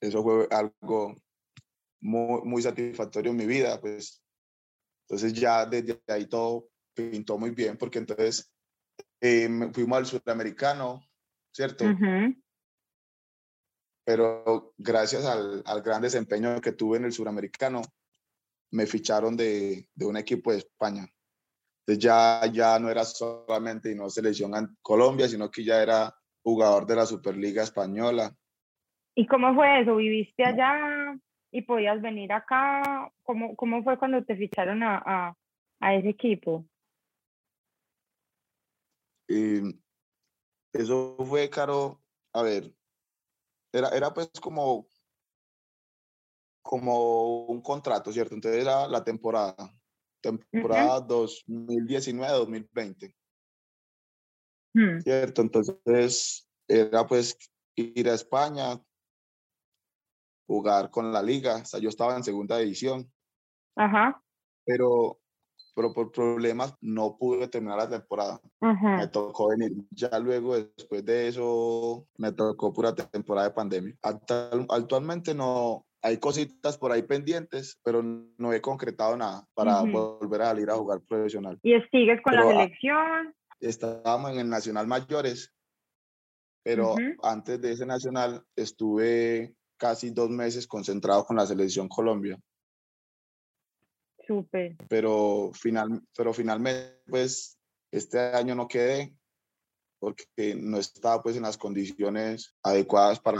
eso 0.00 0.22
fue 0.22 0.48
algo 0.50 1.14
muy, 2.00 2.42
muy 2.44 2.62
satisfactorio 2.62 3.30
en 3.30 3.36
mi 3.36 3.46
vida, 3.46 3.80
pues. 3.80 4.22
Entonces 5.08 5.32
ya 5.32 5.66
desde 5.66 6.00
ahí 6.08 6.26
todo 6.26 6.68
pintó 6.94 7.36
muy 7.38 7.50
bien, 7.50 7.76
porque 7.76 7.98
entonces 7.98 8.52
eh, 9.20 9.48
fuimos 9.72 9.98
al 9.98 10.06
suramericano, 10.06 11.04
¿cierto? 11.52 11.84
Pero 14.04 14.72
gracias 14.78 15.24
al, 15.24 15.62
al, 15.66 15.82
gran 15.82 16.00
desempeño 16.00 16.60
que 16.60 16.72
tuve 16.72 16.98
en 16.98 17.04
el 17.04 17.12
suramericano, 17.12 17.82
me 18.72 18.86
ficharon 18.86 19.36
de, 19.36 19.88
de 19.94 20.06
un 20.06 20.16
equipo 20.16 20.52
de 20.52 20.58
España. 20.58 21.08
Entonces 21.80 22.04
ya, 22.04 22.46
ya 22.52 22.78
no 22.78 22.88
era 22.88 23.04
solamente 23.04 23.90
y 23.90 23.94
no 23.94 24.08
selección 24.08 24.76
Colombia, 24.80 25.28
sino 25.28 25.50
que 25.50 25.64
ya 25.64 25.82
era 25.82 26.14
jugador 26.42 26.86
de 26.86 26.96
la 26.96 27.06
Superliga 27.06 27.62
Española. 27.62 28.34
¿Y 29.14 29.26
cómo 29.26 29.54
fue 29.54 29.80
eso? 29.80 29.96
¿Viviste 29.96 30.44
allá 30.44 31.18
y 31.50 31.62
podías 31.62 32.00
venir 32.00 32.32
acá? 32.32 33.12
¿Cómo, 33.22 33.56
cómo 33.56 33.82
fue 33.82 33.98
cuando 33.98 34.24
te 34.24 34.36
ficharon 34.36 34.82
a, 34.82 35.02
a, 35.04 35.36
a 35.80 35.94
ese 35.94 36.10
equipo? 36.10 36.64
eso 40.72 41.16
fue, 41.24 41.48
Caro, 41.48 42.02
a 42.32 42.42
ver, 42.42 42.74
era, 43.72 43.90
era 43.90 44.12
pues 44.12 44.28
como, 44.40 44.88
como 46.62 47.44
un 47.46 47.62
contrato, 47.62 48.12
¿cierto? 48.12 48.34
Entonces 48.34 48.62
era 48.62 48.88
la 48.88 49.04
temporada, 49.04 49.54
temporada 50.20 51.06
2019-2020. 51.06 53.14
Hmm. 54.74 54.98
¿Cierto? 55.00 55.42
Entonces 55.42 56.48
era 56.68 57.06
pues 57.06 57.36
ir 57.76 58.08
a 58.08 58.14
España, 58.14 58.80
jugar 60.50 60.90
con 60.90 61.12
la 61.12 61.22
liga. 61.22 61.58
O 61.58 61.64
sea, 61.64 61.78
yo 61.78 61.88
estaba 61.88 62.16
en 62.16 62.24
segunda 62.24 62.58
división. 62.58 63.08
Ajá. 63.76 64.20
Pero, 64.64 65.20
pero 65.76 65.94
por 65.94 66.10
problemas 66.10 66.74
no 66.80 67.16
pude 67.16 67.46
terminar 67.46 67.78
la 67.78 67.88
temporada. 67.88 68.40
Me 68.60 69.06
tocó 69.06 69.50
venir. 69.50 69.70
Ya 69.90 70.18
luego, 70.18 70.56
después 70.56 71.04
de 71.04 71.28
eso, 71.28 72.04
me 72.18 72.32
tocó 72.32 72.72
pura 72.72 72.92
temporada 72.94 73.48
de 73.48 73.54
pandemia. 73.54 73.94
actualmente 74.02 75.34
no, 75.34 75.86
hay 76.02 76.18
cositas 76.18 76.76
por 76.78 76.90
ahí 76.90 77.02
pendientes, 77.02 77.78
pero 77.84 78.02
no 78.02 78.52
he 78.52 78.60
concretado 78.60 79.16
nada 79.16 79.46
para 79.54 79.82
volver 79.82 80.42
a 80.42 80.46
salir 80.46 80.68
a 80.70 80.74
jugar 80.74 81.00
profesional. 81.02 81.60
¿Y 81.62 81.80
sigues 81.92 82.20
con 82.22 82.34
la 82.34 82.42
selección? 82.42 83.34
Estábamos 83.60 84.32
en 84.32 84.40
el 84.40 84.48
Nacional 84.48 84.88
Mayores, 84.88 85.54
pero 86.64 86.96
antes 87.22 87.60
de 87.60 87.70
ese 87.70 87.86
Nacional 87.86 88.42
estuve 88.56 89.54
casi 89.80 90.10
dos 90.10 90.28
meses 90.28 90.66
concentrado 90.66 91.24
con 91.24 91.36
la 91.36 91.46
selección 91.46 91.88
Colombia. 91.88 92.38
súper. 94.26 94.76
Pero, 94.88 95.50
final, 95.54 96.02
pero 96.16 96.32
finalmente, 96.32 97.00
pues, 97.08 97.58
este 97.90 98.18
año 98.18 98.54
no 98.54 98.68
quedé 98.68 99.12
porque 99.98 100.54
no 100.56 100.78
estaba 100.78 101.22
pues 101.22 101.36
en 101.36 101.42
las 101.42 101.58
condiciones 101.58 102.54
adecuadas 102.62 103.18
para, 103.20 103.38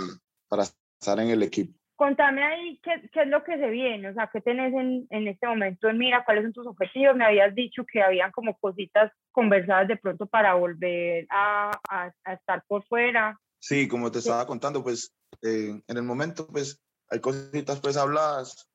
para 0.49 0.65
estar 0.65 1.19
en 1.21 1.31
el 1.31 1.43
equipo. 1.43 1.73
Contame 1.97 2.43
ahí 2.43 2.81
qué, 2.83 3.09
qué 3.13 3.23
es 3.23 3.29
lo 3.29 3.45
que 3.45 3.59
se 3.59 3.69
viene, 3.69 4.09
o 4.09 4.15
sea, 4.15 4.31
qué 4.33 4.41
tenés 4.41 4.73
en, 4.73 5.07
en 5.11 5.29
este 5.29 5.47
momento 5.47 5.89
en 5.89 5.99
mira, 5.99 6.25
cuáles 6.25 6.45
son 6.45 6.53
tus 6.53 6.67
objetivos. 6.67 7.15
Me 7.15 7.25
habías 7.25 7.55
dicho 7.55 7.85
que 7.91 8.03
habían 8.03 8.33
como 8.33 8.57
cositas 8.59 9.13
conversadas 9.33 9.89
de 9.89 9.97
pronto 9.97 10.27
para 10.27 10.55
volver 10.55 11.27
a, 11.31 11.71
a, 11.89 12.13
a 12.25 12.33
estar 12.33 12.63
por 12.67 12.85
fuera. 12.87 13.39
Sí, 13.61 13.87
como 13.89 14.11
te 14.11 14.21
estaba 14.21 14.47
contando, 14.47 14.83
pues 14.83 15.15
eh, 15.43 15.81
en 15.87 15.97
el 15.97 16.03
momento, 16.03 16.47
pues 16.47 16.83
hay 17.11 17.21
cositas 17.21 17.81
pues 17.81 17.97
habladas, 17.97 18.69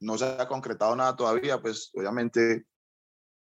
no 0.00 0.18
se 0.18 0.26
ha 0.26 0.46
concretado 0.46 0.94
nada 0.94 1.16
todavía, 1.16 1.60
pues 1.60 1.90
obviamente 1.94 2.66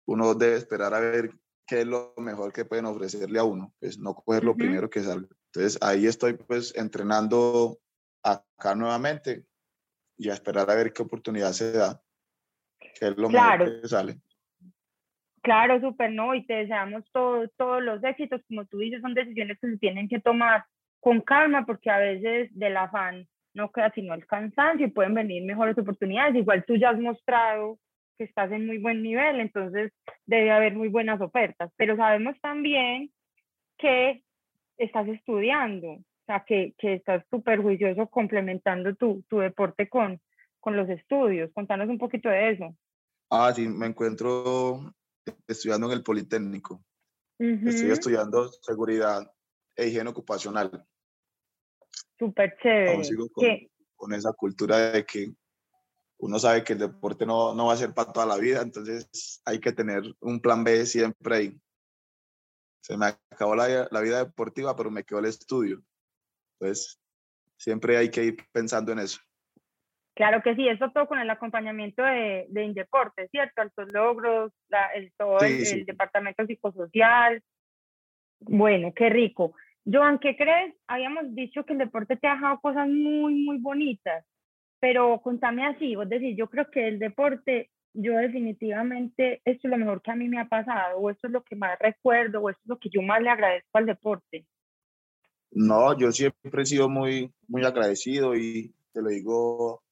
uno 0.07 0.35
debe 0.35 0.57
esperar 0.57 0.92
a 0.92 1.00
ver 1.00 1.31
qué 1.66 1.83
es 1.83 1.87
lo 1.87 2.12
mejor 2.16 2.53
que 2.53 2.64
pueden 2.64 2.87
ofrecerle 2.87 3.38
a 3.38 3.44
uno, 3.44 3.72
pues 3.79 3.98
no 3.98 4.14
coger 4.14 4.42
lo 4.42 4.57
primero 4.57 4.90
que 4.90 5.03
salga. 5.03 5.29
Entonces 5.53 5.79
ahí 5.81 6.07
estoy 6.07 6.35
pues 6.35 6.74
entrenando 6.74 7.79
acá 8.24 8.74
nuevamente 8.74 9.44
y 10.18 10.29
a 10.31 10.35
esperar 10.35 10.68
a 10.70 10.74
ver 10.74 10.92
qué 10.92 11.03
oportunidad 11.03 11.53
se 11.53 11.70
da, 11.70 12.03
qué 12.81 13.09
es 13.09 13.16
lo 13.16 13.29
mejor 13.29 13.81
que 13.83 13.88
sale. 13.88 14.20
Claro, 15.42 15.81
súper, 15.81 16.12
¿no? 16.12 16.35
Y 16.35 16.44
te 16.44 16.55
deseamos 16.55 17.05
todo, 17.12 17.48
todos 17.57 17.83
los 17.83 18.03
éxitos, 18.05 18.42
como 18.48 18.66
tú 18.66 18.79
dices, 18.79 19.00
son 19.00 19.14
decisiones 19.14 19.59
que 19.61 19.70
se 19.70 19.79
tienen 19.79 20.09
que 20.09 20.20
tomar 20.20 20.66
con 21.00 21.20
calma 21.20 21.66
porque 21.66 21.90
a 21.90 21.98
veces 21.98 22.50
del 22.52 22.76
afán 22.76 23.26
no 23.54 23.72
queda 23.72 23.90
sino 23.94 24.14
el 24.14 24.26
cansancio 24.26 24.86
y 24.86 24.90
pueden 24.90 25.14
venir 25.14 25.44
mejores 25.44 25.76
oportunidades. 25.78 26.36
Igual 26.36 26.64
tú 26.64 26.76
ya 26.76 26.90
has 26.90 27.00
mostrado 27.00 27.78
que 28.16 28.24
estás 28.24 28.52
en 28.52 28.66
muy 28.66 28.78
buen 28.78 29.02
nivel, 29.02 29.40
entonces 29.40 29.92
debe 30.26 30.50
haber 30.50 30.74
muy 30.74 30.88
buenas 30.88 31.20
ofertas, 31.20 31.72
pero 31.76 31.96
sabemos 31.96 32.36
también 32.42 33.10
que 33.78 34.22
estás 34.76 35.08
estudiando, 35.08 35.92
o 35.92 36.04
sea, 36.26 36.44
que, 36.46 36.74
que 36.78 36.94
estás 36.94 37.24
súper 37.30 37.60
juicioso 37.60 38.06
complementando 38.08 38.94
tu, 38.94 39.22
tu 39.28 39.38
deporte 39.38 39.88
con, 39.88 40.20
con 40.60 40.76
los 40.76 40.88
estudios. 40.88 41.50
Contanos 41.54 41.88
un 41.88 41.98
poquito 41.98 42.28
de 42.28 42.50
eso. 42.50 42.76
Ah, 43.30 43.52
sí, 43.54 43.68
me 43.68 43.86
encuentro 43.86 44.92
estudiando 45.46 45.86
en 45.86 45.92
el 45.94 46.02
Politécnico. 46.02 46.82
Estoy 47.38 47.90
estudiando 47.90 48.48
seguridad 48.48 49.22
e 49.80 49.88
higiene 49.88 50.10
ocupacional. 50.10 50.86
Súper 52.18 52.56
chévere. 52.62 53.02
con, 53.32 53.46
con, 53.96 54.12
esa 54.12 54.32
cultura 54.32 54.92
de 54.92 55.04
que 55.04 55.32
uno 56.18 56.38
sabe 56.38 56.62
que 56.62 56.74
el 56.74 56.80
deporte 56.80 57.24
no, 57.24 57.54
no 57.54 57.66
va 57.66 57.72
a 57.72 57.78
ser 57.78 57.94
para 57.94 58.12
toda 58.12 58.26
la 58.26 58.36
vida, 58.36 58.60
entonces 58.60 59.40
hay 59.44 59.58
que 59.58 59.72
tener 59.72 60.02
un 60.20 60.40
plan 60.40 60.62
B 60.62 60.84
siempre 60.84 61.34
ahí. 61.34 61.60
Se 62.82 62.96
me 62.96 63.06
acabó 63.06 63.54
la, 63.54 63.88
la 63.90 64.00
vida 64.00 64.24
deportiva, 64.24 64.76
pero 64.76 64.90
me 64.90 65.04
quedó 65.04 65.20
el 65.20 65.26
estudio. 65.26 65.82
Entonces, 66.58 67.00
siempre 67.56 67.96
hay 67.96 68.10
que 68.10 68.24
ir 68.24 68.36
pensando 68.52 68.92
en 68.92 69.00
eso. 69.00 69.20
Claro 70.14 70.42
que 70.42 70.54
sí, 70.54 70.68
eso 70.68 70.90
todo 70.90 71.06
con 71.06 71.18
el 71.18 71.30
acompañamiento 71.30 72.02
de, 72.02 72.46
de 72.50 72.64
Indeporte, 72.64 73.28
¿cierto? 73.28 73.62
Altos 73.62 73.90
logros, 73.92 74.52
el, 74.94 75.12
todo 75.16 75.38
el, 75.40 75.86
departamento 75.86 76.44
psicosocial. 76.44 77.42
Bueno, 78.40 78.92
qué 78.94 79.08
rico. 79.08 79.54
Joan, 79.84 80.18
¿qué 80.18 80.36
crees? 80.36 80.74
Habíamos 80.86 81.34
dicho 81.34 81.64
que 81.64 81.72
el 81.72 81.78
deporte 81.78 82.16
te 82.16 82.28
ha 82.28 82.34
dejado 82.34 82.60
cosas 82.60 82.88
muy, 82.88 83.34
muy 83.34 83.58
bonitas 83.58 84.24
pero 84.80 85.20
contame 85.22 85.66
así, 85.66 85.94
vos 85.94 86.08
decís, 86.08 86.34
yo 86.36 86.48
creo 86.48 86.70
que 86.70 86.88
el 86.88 86.98
deporte, 86.98 87.70
yo 87.92 88.14
definitivamente, 88.16 89.42
esto 89.44 89.68
es 89.68 89.70
lo 89.70 89.76
mejor 89.76 90.00
que 90.02 90.10
a 90.10 90.16
mí 90.16 90.26
me 90.26 90.40
ha 90.40 90.48
pasado, 90.48 90.98
o 90.98 91.10
esto 91.10 91.26
es 91.26 91.32
lo 91.32 91.44
que 91.44 91.54
más 91.54 91.78
recuerdo, 91.78 92.40
o 92.40 92.48
esto 92.48 92.62
es 92.64 92.68
lo 92.68 92.78
que 92.78 92.88
yo 92.88 93.02
más 93.02 93.20
le 93.20 93.28
agradezco 93.28 93.78
al 93.78 93.86
deporte. 93.86 94.46
No, 95.52 95.96
yo 95.98 96.10
siempre 96.12 96.62
he 96.62 96.66
sido 96.66 96.88
muy, 96.88 97.30
muy 97.46 97.64
agradecido 97.64 98.34
y 98.34 98.74
te 98.92 99.02
lo 99.02 99.10
digo 99.10 99.82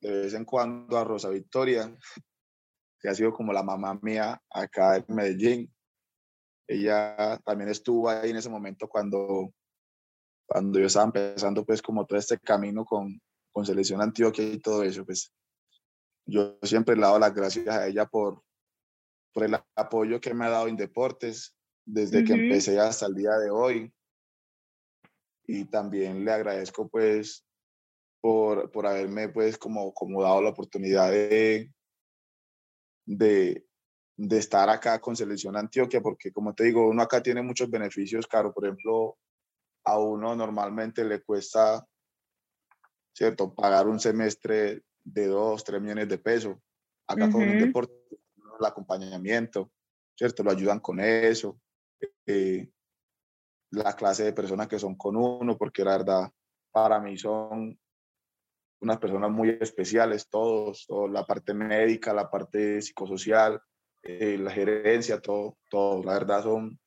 de 0.00 0.22
vez 0.22 0.34
en 0.34 0.46
cuando 0.46 0.96
a 0.96 1.04
Rosa 1.04 1.28
Victoria, 1.28 1.94
que 3.00 3.08
ha 3.08 3.14
sido 3.14 3.32
como 3.32 3.52
la 3.52 3.62
mamá 3.62 3.98
mía 4.00 4.40
acá 4.48 4.96
en 4.96 5.14
Medellín. 5.14 5.74
Ella 6.70 7.36
también 7.44 7.68
estuvo 7.68 8.08
ahí 8.08 8.30
en 8.30 8.36
ese 8.36 8.48
momento 8.48 8.88
cuando, 8.88 9.52
cuando 10.46 10.78
yo 10.78 10.86
estaba 10.86 11.06
empezando 11.06 11.64
pues 11.64 11.82
como 11.82 12.06
todo 12.06 12.16
este 12.16 12.38
camino 12.38 12.84
con, 12.84 13.20
con 13.52 13.66
Selección 13.66 14.00
Antioquia 14.00 14.44
y 14.44 14.60
todo 14.60 14.84
eso, 14.84 15.04
pues 15.04 15.32
yo 16.26 16.60
siempre 16.62 16.94
le 16.94 17.02
dado 17.02 17.18
las 17.18 17.34
gracias 17.34 17.66
a 17.66 17.88
ella 17.88 18.06
por, 18.06 18.44
por 19.34 19.42
el 19.42 19.56
apoyo 19.74 20.20
que 20.20 20.32
me 20.32 20.44
ha 20.44 20.50
dado 20.50 20.68
en 20.68 20.76
deportes 20.76 21.56
desde 21.84 22.22
que 22.22 22.34
empecé 22.34 22.78
hasta 22.78 23.06
el 23.06 23.16
día 23.16 23.36
de 23.38 23.50
hoy. 23.50 23.92
Y 25.48 25.64
también 25.64 26.24
le 26.24 26.30
agradezco 26.30 26.88
pues 26.88 27.44
por, 28.20 28.70
por 28.70 28.86
haberme 28.86 29.28
pues 29.28 29.58
como, 29.58 29.92
como 29.92 30.22
dado 30.22 30.40
la 30.40 30.50
oportunidad 30.50 31.10
de, 31.10 31.72
de, 33.06 33.66
de 34.22 34.38
estar 34.38 34.68
acá 34.68 35.00
con 35.00 35.16
Selección 35.16 35.56
Antioquia, 35.56 36.00
porque 36.00 36.32
como 36.32 36.54
te 36.54 36.64
digo, 36.64 36.88
uno 36.88 37.02
acá 37.02 37.22
tiene 37.22 37.42
muchos 37.42 37.70
beneficios, 37.70 38.26
claro, 38.26 38.52
por 38.52 38.64
ejemplo, 38.64 39.16
a 39.84 39.98
uno 39.98 40.36
normalmente 40.36 41.04
le 41.04 41.22
cuesta 41.22 41.86
¿cierto? 43.12 43.54
Pagar 43.54 43.86
un 43.86 44.00
semestre 44.00 44.82
de 45.04 45.26
dos, 45.26 45.64
tres 45.64 45.80
millones 45.80 46.08
de 46.08 46.18
pesos. 46.18 46.56
Acá 47.06 47.30
con 47.30 47.42
un 47.42 47.58
deporte, 47.58 47.92
el 48.10 48.64
acompañamiento, 48.64 49.70
¿cierto? 50.16 50.42
Lo 50.42 50.50
ayudan 50.50 50.80
con 50.80 51.00
eso. 51.00 51.60
Eh, 52.26 52.70
la 53.72 53.94
clase 53.94 54.24
de 54.24 54.32
personas 54.32 54.68
que 54.68 54.78
son 54.78 54.94
con 54.96 55.16
uno, 55.16 55.58
porque 55.58 55.84
la 55.84 55.98
verdad, 55.98 56.32
para 56.70 57.00
mí 57.00 57.18
son 57.18 57.78
unas 58.80 58.98
personas 58.98 59.30
muy 59.30 59.58
especiales, 59.60 60.28
todos, 60.28 60.86
la 61.10 61.26
parte 61.26 61.52
médica, 61.52 62.14
la 62.14 62.30
parte 62.30 62.80
psicosocial, 62.80 63.60
eh, 64.02 64.38
la 64.38 64.50
gerencia, 64.50 65.20
todo, 65.20 65.58
todo, 65.68 66.02
la 66.02 66.14
verdad 66.14 66.42
son, 66.42 66.78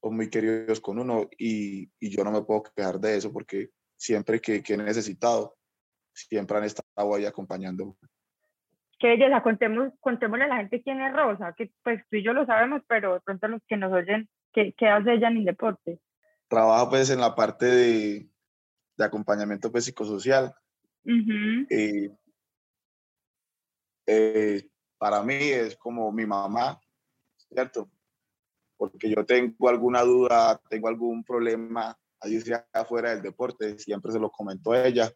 son 0.00 0.16
muy 0.16 0.28
queridos 0.28 0.80
con 0.80 0.98
uno 0.98 1.28
y, 1.38 1.90
y, 1.98 2.10
yo 2.10 2.24
no 2.24 2.30
me 2.30 2.42
puedo 2.42 2.62
quejar 2.62 3.00
de 3.00 3.16
eso 3.16 3.32
porque 3.32 3.70
siempre 3.96 4.40
que, 4.40 4.62
que 4.62 4.74
he 4.74 4.76
necesitado, 4.76 5.56
siempre 6.12 6.58
han 6.58 6.64
estado 6.64 7.14
ahí 7.14 7.24
acompañando. 7.24 7.96
Qué 8.98 9.08
belleza, 9.08 9.42
contemos, 9.42 9.92
contémosle 10.00 10.44
a 10.44 10.48
la 10.48 10.56
gente 10.58 10.82
quién 10.82 11.00
es 11.00 11.14
Rosa, 11.14 11.54
que 11.56 11.70
pues 11.82 12.02
tú 12.10 12.16
y 12.16 12.24
yo 12.24 12.32
lo 12.32 12.44
sabemos, 12.46 12.82
pero 12.88 13.14
de 13.14 13.20
pronto 13.20 13.48
los 13.48 13.62
que 13.66 13.76
nos 13.76 13.92
oyen, 13.92 14.28
¿qué, 14.52 14.74
qué 14.76 14.88
hace 14.88 15.14
ella 15.14 15.28
en 15.28 15.44
deporte? 15.44 16.00
Trabaja 16.48 16.90
pues 16.90 17.08
en 17.10 17.20
la 17.20 17.34
parte 17.34 17.66
de, 17.66 18.28
de 18.96 19.04
acompañamiento 19.04 19.70
pues, 19.70 19.84
psicosocial. 19.84 20.52
y, 21.04 22.10
eh, 24.06 24.68
para 24.98 25.22
mí 25.22 25.34
es 25.34 25.76
como 25.76 26.12
mi 26.12 26.26
mamá, 26.26 26.78
¿cierto? 27.36 27.88
Porque 28.76 29.10
yo 29.10 29.24
tengo 29.24 29.68
alguna 29.68 30.02
duda, 30.02 30.60
tengo 30.68 30.88
algún 30.88 31.24
problema, 31.24 31.96
allí 32.20 32.40
sea 32.40 32.66
afuera 32.72 33.10
del 33.10 33.22
deporte, 33.22 33.78
siempre 33.78 34.12
se 34.12 34.18
lo 34.18 34.30
comento 34.30 34.72
a 34.72 34.86
ella 34.86 35.10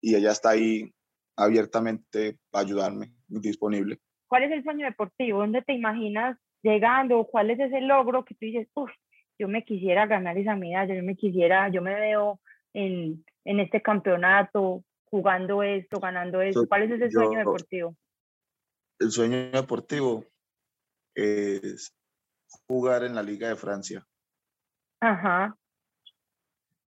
y 0.00 0.14
ella 0.14 0.32
está 0.32 0.50
ahí 0.50 0.92
abiertamente 1.36 2.38
para 2.50 2.64
ayudarme, 2.64 3.14
disponible. 3.28 3.98
¿Cuál 4.26 4.44
es 4.44 4.52
el 4.52 4.64
sueño 4.64 4.86
deportivo? 4.86 5.40
¿Dónde 5.40 5.62
te 5.62 5.72
imaginas 5.72 6.38
llegando? 6.62 7.24
¿Cuál 7.24 7.50
es 7.50 7.60
ese 7.60 7.80
logro 7.80 8.24
que 8.24 8.34
tú 8.34 8.46
dices, 8.46 8.68
uff, 8.74 8.90
yo 9.38 9.48
me 9.48 9.64
quisiera 9.64 10.06
ganar 10.06 10.36
esa 10.38 10.56
medalla, 10.56 10.94
yo 10.94 11.02
me 11.02 11.16
quisiera, 11.16 11.68
yo 11.70 11.82
me 11.82 11.94
veo 11.94 12.40
en, 12.72 13.24
en 13.44 13.60
este 13.60 13.82
campeonato 13.82 14.84
jugando 15.04 15.62
esto, 15.62 16.00
ganando 16.00 16.40
esto? 16.40 16.66
¿Cuál 16.66 16.84
es 16.84 16.92
ese 16.92 17.10
sueño 17.10 17.38
deportivo? 17.38 17.96
El 18.98 19.10
sueño 19.10 19.50
deportivo 19.50 20.24
es 21.14 21.94
jugar 22.66 23.04
en 23.04 23.14
la 23.14 23.22
Liga 23.22 23.48
de 23.48 23.56
Francia. 23.56 24.06
Ajá. 25.00 25.56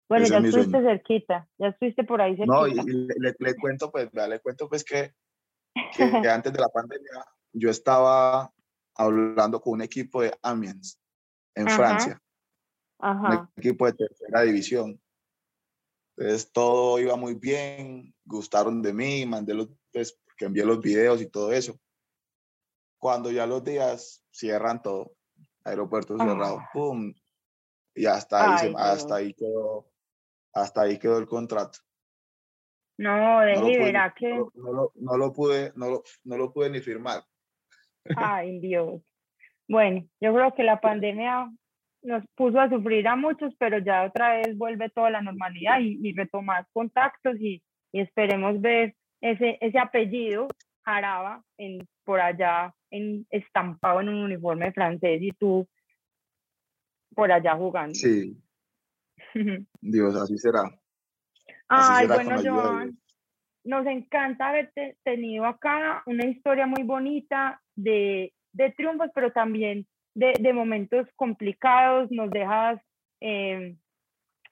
Bueno, 0.09 0.27
ya 0.27 0.39
estuviste 0.39 0.81
cerquita, 0.81 1.49
ya 1.59 1.69
estuviste 1.69 2.05
por 2.05 2.23
ahí 2.23 2.35
cerquita. 2.35 2.55
No, 2.55 2.67
y, 2.67 2.75
le, 2.75 3.55
cuento 3.57 3.91
pues, 3.91 4.09
le 4.13 4.41
cuento 4.41 4.69
pues 4.69 4.83
que, 4.83 5.13
que, 5.95 6.03
antes 6.31 6.53
de 6.53 6.61
la 6.61 6.69
pandemia 6.69 7.27
yo 7.53 7.71
estaba 7.71 8.51
hablando 8.95 9.61
con 9.61 9.75
un 9.75 9.83
equipo 9.83 10.23
de 10.23 10.35
Amiens 10.43 10.99
en 11.55 11.69
Francia, 11.69 12.21
un 12.99 13.49
equipo 13.57 13.87
de 13.87 13.93
tercera 13.93 14.43
división. 14.43 15.01
Entonces 16.17 16.51
todo 16.53 16.99
iba 16.99 17.17
muy 17.17 17.35
bien, 17.35 18.15
gustaron 18.25 18.83
de 18.83 18.93
mí, 18.93 19.27
mandé 19.27 19.55
los, 19.55 19.69
pues, 19.93 20.19
que 20.37 20.47
envié 20.47 20.65
los 20.65 20.81
videos 20.81 21.21
y 21.21 21.27
todo 21.27 21.53
eso. 21.53 21.79
Cuando 22.99 23.31
ya 23.31 23.47
los 23.47 23.63
días 23.65 24.25
cierran 24.31 24.83
todo, 24.83 25.13
aeropuerto 25.65 26.17
cerrado, 26.17 26.59
ah. 26.61 26.71
pum, 26.73 27.13
y 27.95 28.07
hasta 28.07 28.57
ahí, 28.57 28.75
hasta 28.77 29.17
ahí 29.17 29.35
quedó 29.35 29.89
hasta 30.55 30.83
ahí 30.83 30.99
quedó 30.99 31.19
el 31.19 31.27
contrato. 31.27 31.79
No, 32.99 33.41
de 33.41 33.55
no 33.55 34.15
que... 34.15 34.43
No, 34.97 35.17
lo, 35.17 35.33
pude, 35.33 35.73
no 35.77 36.03
no 36.25 36.37
lo 36.37 36.53
pude 36.53 36.71
ni 36.71 36.81
firmar. 36.81 37.23
Ay, 38.17 38.59
Dios. 38.59 39.01
Bueno, 39.69 40.05
yo 40.21 40.35
creo 40.35 40.55
que 40.55 40.65
la 40.65 40.81
pandemia 40.81 41.49
nos 42.03 42.25
puso 42.35 42.59
a 42.59 42.69
sufrir 42.69 43.07
a 43.07 43.17
muchos, 43.17 43.55
pero 43.59 43.79
ya 43.79 44.05
otra 44.05 44.37
vez 44.37 44.57
vuelve 44.57 44.89
toda 44.91 45.11
la 45.11 45.21
normalidad 45.21 45.79
y, 45.81 45.99
y 46.03 46.13
retomar 46.13 46.67
contactos 46.73 47.37
y, 47.39 47.63
y, 47.93 48.01
esperemos 48.01 48.61
ver 48.61 48.97
ese, 49.21 49.59
ese 49.61 49.79
apellido, 49.79 50.49
Jaraba, 50.85 51.45
en, 51.59 51.87
por 52.09 52.23
allá 52.23 52.75
en, 52.91 53.27
estampado 53.29 54.01
en 54.01 54.09
un 54.09 54.23
uniforme 54.25 54.73
francés 54.73 55.21
y 55.21 55.31
tú 55.33 55.69
por 57.15 57.31
allá 57.31 57.55
jugando. 57.55 57.95
Sí. 57.95 58.35
Dios, 59.83 60.17
así 60.17 60.39
será. 60.39 60.63
Ay, 61.69 62.07
bueno, 62.07 62.37
Joan, 62.43 62.99
nos 63.63 63.87
encanta 63.87 64.49
haberte 64.49 64.97
tenido 65.05 65.45
acá 65.45 66.03
una 66.07 66.25
historia 66.25 66.67
muy 66.67 66.83
bonita 66.83 67.61
de, 67.77 68.33
de 68.55 68.71
triunfos, 68.73 69.11
pero 69.15 69.31
también 69.31 69.87
de, 70.15 70.33
de, 70.41 70.53
momentos 70.55 71.07
complicados. 71.15 72.11
Nos 72.11 72.31
dejas 72.31 72.81
eh, 73.21 73.77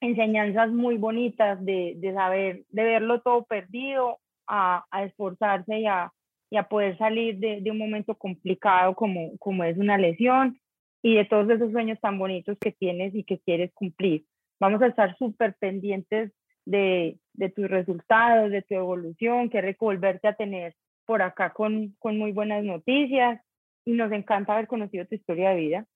enseñanzas 0.03 0.71
muy 0.73 0.99
bonitas 0.99 1.65
de, 1.65 1.95
de, 1.97 2.13
saber, 2.13 2.67
de 2.69 2.85
verlo 2.85 3.23
todo 3.23 3.47
perdido, 3.47 4.19
a, 4.47 4.85
a 4.91 5.05
esforzarse 5.05 5.79
y 5.79 5.87
a, 5.87 6.13
y 6.51 6.57
a 6.57 6.69
poder 6.69 6.97
salir 6.99 7.39
de, 7.39 7.61
de, 7.61 7.71
un 7.71 7.79
momento 7.79 8.15
complicado 8.15 8.95
como, 8.95 9.37
como 9.39 9.65
es 9.65 9.77
una 9.79 9.99
lesión 9.99 10.61
y 11.03 11.17
de 11.17 11.25
todos 11.25 11.49
esos 11.51 11.73
sueños 11.73 11.99
tan 12.01 12.19
bonitos 12.19 12.57
que 12.61 12.73
tienes 12.73 13.15
y 13.15 13.25
que 13.25 13.39
quieres 13.41 13.73
cumplir. 13.75 14.25
Vamos 14.59 14.81
a 14.83 14.87
estar 14.87 15.17
súper 15.19 15.55
pendientes 15.59 16.33
de, 16.65 17.19
de, 17.35 17.49
tus 17.51 17.69
resultados, 17.69 18.51
de 18.51 18.63
tu 18.63 18.75
evolución, 18.75 19.51
que 19.51 19.77
volverte 19.79 20.29
a 20.29 20.37
tener 20.37 20.75
por 21.05 21.23
acá 21.23 21.53
con, 21.53 21.95
con 21.99 22.19
muy 22.19 22.33
buenas 22.33 22.65
noticias 22.65 23.41
y 23.85 23.93
nos 23.93 24.11
encanta 24.13 24.55
haber 24.55 24.67
conocido 24.67 25.07
tu 25.07 25.15
historia 25.15 25.51
de 25.51 25.57
vida. 25.57 25.87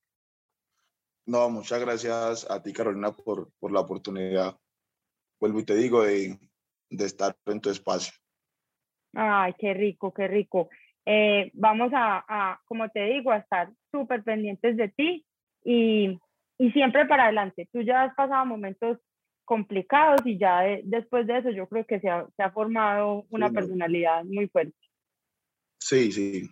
No, 1.26 1.48
muchas 1.50 1.80
gracias 1.80 2.48
a 2.50 2.62
ti, 2.62 2.72
Carolina, 2.72 3.12
por, 3.12 3.50
por 3.58 3.72
la 3.72 3.80
oportunidad. 3.80 4.56
Vuelvo 5.40 5.60
y 5.60 5.64
te 5.64 5.74
digo 5.74 6.02
de, 6.02 6.38
de 6.90 7.04
estar 7.04 7.36
en 7.46 7.60
tu 7.60 7.70
espacio. 7.70 8.19
Ay, 9.14 9.54
qué 9.58 9.74
rico, 9.74 10.12
qué 10.12 10.28
rico. 10.28 10.68
Eh, 11.06 11.50
vamos 11.54 11.90
a, 11.94 12.24
a, 12.28 12.60
como 12.66 12.88
te 12.90 13.04
digo, 13.06 13.32
a 13.32 13.38
estar 13.38 13.70
súper 13.90 14.22
pendientes 14.22 14.76
de 14.76 14.88
ti 14.88 15.26
y, 15.64 16.18
y, 16.58 16.70
siempre 16.72 17.06
para 17.06 17.24
adelante. 17.24 17.68
Tú 17.72 17.80
ya 17.82 18.02
has 18.02 18.14
pasado 18.14 18.44
momentos 18.46 18.98
complicados 19.44 20.20
y 20.24 20.38
ya 20.38 20.60
después 20.84 21.26
de 21.26 21.38
eso 21.38 21.50
yo 21.50 21.66
creo 21.68 21.84
que 21.84 21.98
se 21.98 22.08
ha, 22.08 22.26
se 22.36 22.42
ha 22.42 22.52
formado 22.52 23.24
una 23.30 23.50
personalidad 23.50 24.24
muy 24.24 24.46
fuerte. 24.48 24.76
Sí, 25.78 26.12
sí, 26.12 26.48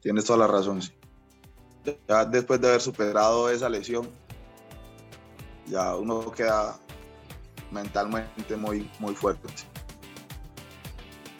tienes 0.00 0.24
toda 0.24 0.40
la 0.40 0.46
razón. 0.48 0.80
Ya 2.08 2.24
después 2.24 2.60
de 2.60 2.68
haber 2.68 2.80
superado 2.80 3.48
esa 3.48 3.68
lesión, 3.68 4.08
ya 5.66 5.94
uno 5.96 6.32
queda 6.32 6.80
mentalmente 7.70 8.56
muy, 8.56 8.90
muy 8.98 9.14
fuerte. 9.14 9.46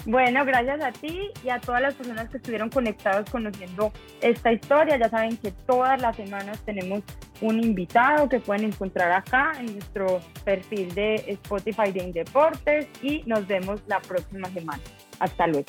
Bueno, 0.06 0.44
gracias 0.46 0.82
a 0.82 0.92
ti 0.92 1.30
y 1.44 1.50
a 1.50 1.60
todas 1.60 1.82
las 1.82 1.94
personas 1.94 2.28
que 2.30 2.38
estuvieron 2.38 2.70
conectados 2.70 3.28
conociendo 3.30 3.92
esta 4.22 4.50
historia. 4.50 4.96
Ya 4.96 5.10
saben 5.10 5.36
que 5.36 5.52
todas 5.52 6.00
las 6.00 6.16
semanas 6.16 6.58
tenemos 6.64 7.02
un 7.42 7.62
invitado 7.62 8.28
que 8.28 8.40
pueden 8.40 8.64
encontrar 8.64 9.12
acá 9.12 9.52
en 9.58 9.66
nuestro 9.74 10.20
perfil 10.44 10.94
de 10.94 11.16
Spotify 11.26 11.92
de 11.92 12.04
Indeportes 12.04 12.88
y 13.02 13.22
nos 13.26 13.46
vemos 13.46 13.82
la 13.86 14.00
próxima 14.00 14.48
semana. 14.48 14.82
Hasta 15.18 15.46
luego. 15.46 15.66